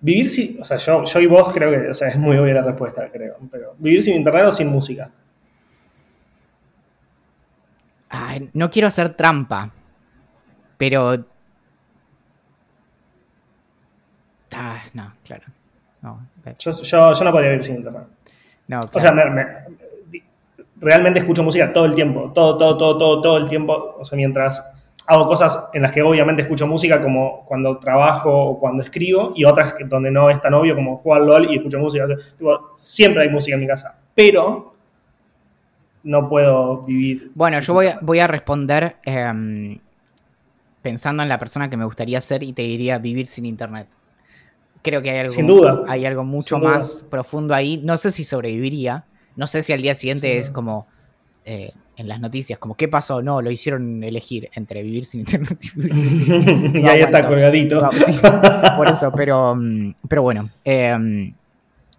[0.00, 0.60] Vivir sin.
[0.60, 1.90] O sea, yo, yo y vos creo que.
[1.90, 3.36] O sea, es muy obvia la respuesta, creo.
[3.50, 5.10] Pero, ¿vivir sin internet o sin música?
[8.54, 9.70] no quiero hacer trampa.
[10.76, 11.24] Pero.
[14.52, 15.44] Ah, no, claro.
[16.58, 18.02] yo, no podría vivir sin internet.
[18.66, 19.24] No, O sea, me,
[20.80, 24.16] realmente escucho música todo el tiempo, todo, todo, todo, todo, todo el tiempo, o sea,
[24.16, 24.79] mientras
[25.10, 29.44] hago cosas en las que obviamente escucho música como cuando trabajo o cuando escribo y
[29.44, 32.06] otras que, donde no es tan obvio como jugar LOL y escucho música.
[32.76, 34.72] siempre hay música en mi casa, pero
[36.04, 37.32] no puedo vivir.
[37.34, 39.80] Bueno, yo voy a, voy a responder em,
[40.80, 43.88] pensando en la persona que me gustaría ser y te diría vivir sin internet.
[44.80, 45.82] Creo que hay algo, sin duda.
[45.88, 47.80] Hay algo mucho más profundo ahí.
[47.82, 50.86] No sé si sobreviviría, no sé si al día siguiente es como
[51.44, 55.58] eh, en las noticias, como qué pasó, no, lo hicieron elegir entre vivir sin internet
[55.62, 57.88] y vivir sin y ahí está colgadito.
[58.76, 60.50] por eso, pero, mm, pero bueno.
[60.64, 61.32] Eh,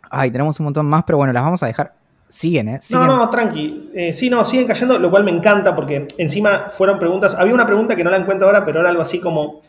[0.10, 1.94] ay, tenemos un montón más, pero bueno, las vamos a dejar.
[2.28, 2.80] Siguen, ¿eh?
[2.92, 3.92] No, no, tranqui.
[3.94, 7.36] Eh, sí, no, siguen cayendo, lo cual me encanta porque encima fueron preguntas.
[7.36, 9.62] Había una pregunta que no la encuentro ahora, pero era algo así como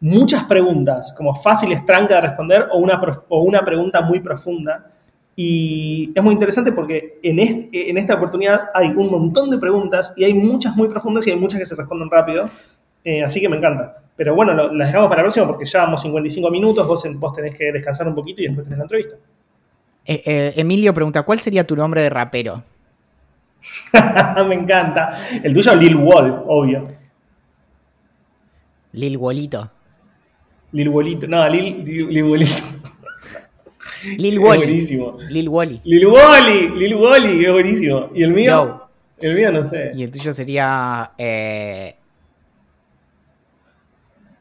[0.00, 4.86] muchas preguntas, como fáciles, tranca de responder, o una, o una pregunta muy profunda.
[5.42, 7.38] Y es muy interesante porque en,
[7.72, 11.38] en esta oportunidad hay un montón de preguntas y hay muchas muy profundas y hay
[11.38, 12.50] muchas que se responden rápido.
[13.02, 14.02] Eh, así que me encanta.
[14.16, 17.56] Pero bueno, las dejamos para la próxima porque ya vamos 55 minutos, vos, vos tenés
[17.56, 19.16] que descansar un poquito y después tenés la entrevista.
[20.04, 22.62] Eh, eh, Emilio pregunta, ¿cuál sería tu nombre de rapero?
[24.46, 25.26] me encanta.
[25.42, 26.86] El tuyo Lil Wall, obvio.
[28.92, 29.70] Lil Wallito.
[30.72, 32.79] Lil Wallito, no, Lil, Lil, Lil Wallito.
[34.18, 34.62] Lil Es Wally.
[34.64, 35.18] buenísimo.
[35.28, 35.80] Lil Wally.
[35.84, 38.10] Lil Wally, Lil Wally, es buenísimo.
[38.14, 38.88] ¿Y el mío?
[39.20, 39.90] El mío no sé.
[39.94, 41.96] Y el tuyo sería eh,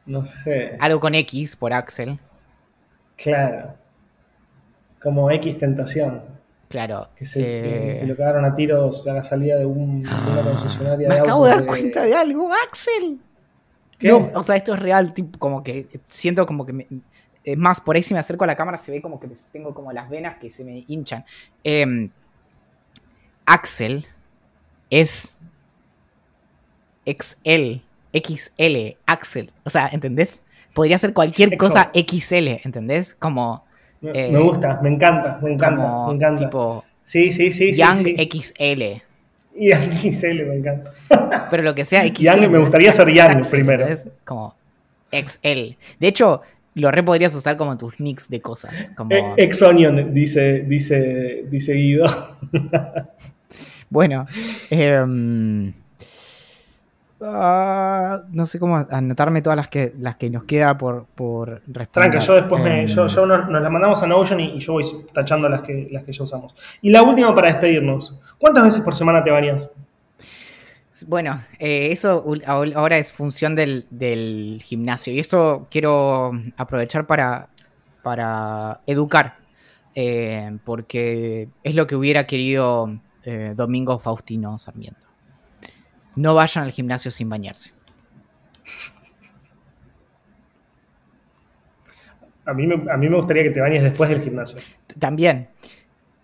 [0.05, 0.78] No sé.
[0.80, 2.18] algo con X por Axel.
[3.18, 3.76] Claro.
[5.01, 6.22] Como X Tentación.
[6.70, 7.10] Claro.
[7.16, 10.10] Que, se, eh, que- que lo cagaron a tiros a la salida de, un, de
[10.10, 13.20] una concesionaria me de acabo de dar cuenta de algo, Axel.
[13.97, 14.07] ¿Qué?
[14.07, 16.88] No, o sea, esto es real, tipo, como que siento como que me-
[17.43, 19.73] es más, por ahí si me acerco a la cámara se ve como que tengo
[19.73, 21.25] como las venas que se me hinchan.
[21.63, 22.09] Em,
[23.45, 24.05] Axel
[24.89, 25.37] es
[27.05, 27.81] XL,
[28.13, 29.51] XL, Axel.
[29.63, 30.41] O sea, ¿entendés?
[30.73, 31.67] Podría ser cualquier Exo.
[31.67, 33.15] cosa XL, ¿entendés?
[33.15, 33.63] Como,
[34.01, 36.43] Me, eh, me gusta, me encanta, me encanta, como me encanta.
[36.43, 37.79] tipo sí, sí, sí, sí.
[37.79, 38.15] Young sí.
[38.17, 39.01] XL.
[39.55, 40.91] Young XL, me encanta.
[41.49, 42.23] Pero lo que sea XL.
[42.23, 43.87] Young, me gustaría ser Young primero.
[44.23, 44.55] Como
[45.11, 45.75] XL.
[45.99, 46.41] De hecho,
[46.80, 48.91] lo re podrías usar como tus nicks de cosas.
[48.95, 52.38] Como, Eh, Ex Onion, dice, dice, dice Guido.
[53.89, 54.25] bueno.
[54.69, 55.73] em,
[57.21, 62.11] ah, no sé cómo anotarme todas las que, las que nos queda por, por responder.
[62.11, 64.59] Tranca, yo después me, Em, yo, yo nos, nos la mandamos a Notion y, y
[64.59, 66.55] yo voy tachando las que, las que ya usamos.
[66.82, 68.19] Y la última para despedirnos.
[68.38, 69.71] ¿Cuántas veces por semana te bañas?
[71.07, 75.13] Bueno, eh, eso ahora es función del, del gimnasio.
[75.13, 77.49] Y esto quiero aprovechar para,
[78.03, 79.37] para educar.
[79.95, 85.07] eh, porque es lo que hubiera querido eh, Domingo Faustino Sarmiento.
[86.15, 87.71] No vayan al gimnasio sin bañarse.
[92.45, 94.57] A mí, me, a mí me gustaría que te bañes después del gimnasio.
[94.97, 95.49] También.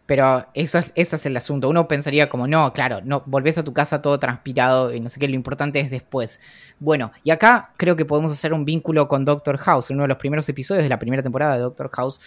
[0.05, 1.67] Pero eso es, ese es el asunto.
[1.67, 5.19] Uno pensaría como, no, claro, no, volvés a tu casa todo transpirado y no sé
[5.19, 6.41] qué, lo importante es después.
[6.79, 9.89] Bueno, y acá creo que podemos hacer un vínculo con Doctor House.
[9.89, 12.21] En uno de los primeros episodios de la primera temporada de Doctor House,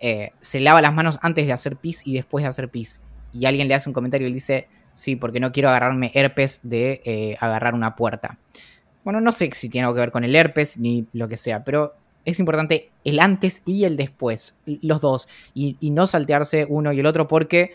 [0.00, 3.00] eh, se lava las manos antes de hacer pis y después de hacer pis.
[3.32, 7.02] Y alguien le hace un comentario y dice, sí, porque no quiero agarrarme herpes de
[7.04, 8.36] eh, agarrar una puerta.
[9.04, 11.62] Bueno, no sé si tiene algo que ver con el herpes ni lo que sea,
[11.62, 11.94] pero
[12.24, 17.00] es importante el antes y el después, los dos, y, y no saltearse uno y
[17.00, 17.74] el otro porque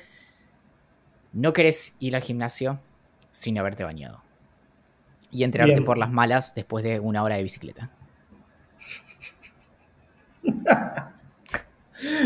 [1.34, 2.80] no querés ir al gimnasio
[3.32, 4.22] sin haberte bañado.
[5.30, 5.86] Y enterarte Bien.
[5.86, 7.92] por las malas después de una hora de bicicleta.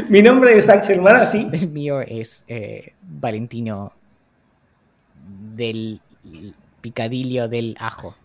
[0.10, 1.48] Mi nombre es Axel Mara, sí.
[1.54, 3.94] El mío es eh, Valentino
[5.56, 6.02] del
[6.82, 8.16] picadillo del ajo.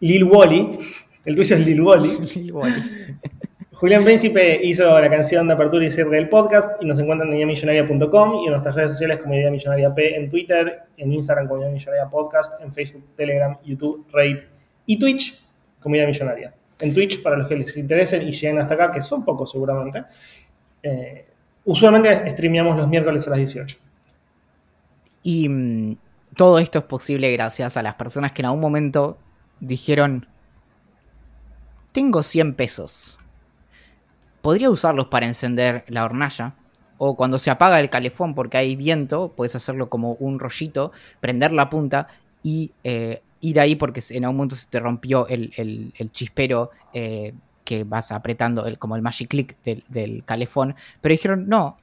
[0.00, 0.78] Lil Wally.
[1.24, 2.18] El tuyo es Lil Wally.
[2.36, 2.82] Lil Wally.
[3.72, 7.36] Julián Príncipe hizo la canción de apertura y cierre del podcast y nos encuentran en
[7.36, 11.62] ideamillonaria.com y en nuestras redes sociales como Idea Millonaria P en Twitter, en Instagram como
[11.62, 14.40] Idea Millonaria Podcast, en Facebook, Telegram, YouTube, Reddit
[14.84, 15.40] y Twitch
[15.80, 16.52] como Idea Millonaria.
[16.78, 20.04] En Twitch, para los que les interesen y lleguen hasta acá, que son pocos seguramente,
[20.82, 21.24] eh,
[21.64, 23.78] usualmente streameamos los miércoles a las 18.
[25.22, 25.96] Y mm,
[26.36, 29.16] todo esto es posible gracias a las personas que en algún momento
[29.60, 30.26] dijeron,
[31.92, 33.18] tengo 100 pesos.
[34.42, 36.54] Podría usarlos para encender la hornalla.
[36.98, 41.52] O cuando se apaga el calefón porque hay viento, puedes hacerlo como un rollito, prender
[41.52, 42.08] la punta
[42.42, 47.32] y eh, ir ahí porque en algún momento se te rompió el, chispero eh,
[47.64, 50.74] que vas apretando, como el magic click del, del calefón.
[51.00, 51.78] Pero dijeron, no,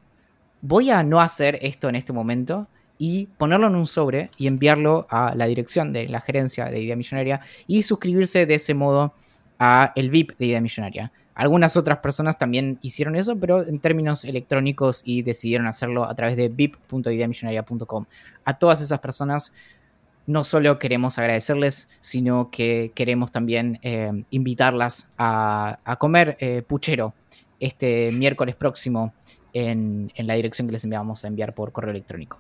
[0.61, 2.67] voy a no hacer esto en este momento
[2.99, 6.95] y ponerlo en un sobre y enviarlo a la dirección de la gerencia de Idea
[6.95, 9.13] Millonaria y suscribirse de ese modo
[9.59, 11.11] a el VIP de Idea Millonaria.
[11.35, 16.35] Algunas otras personas también hicieron eso, pero en términos electrónicos y decidieron hacerlo a través
[16.35, 18.05] de vip.ideamillonaria.com.
[18.43, 19.53] A todas esas personas
[20.25, 27.13] no solo queremos agradecerles, sino que queremos también eh, invitarlas a, a comer eh, puchero
[27.59, 29.13] este miércoles próximo
[29.53, 32.39] en, en la dirección que les enviamos a enviar por correo electrónico.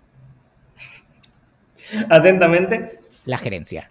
[2.09, 3.89] Atentamente, La gerencia.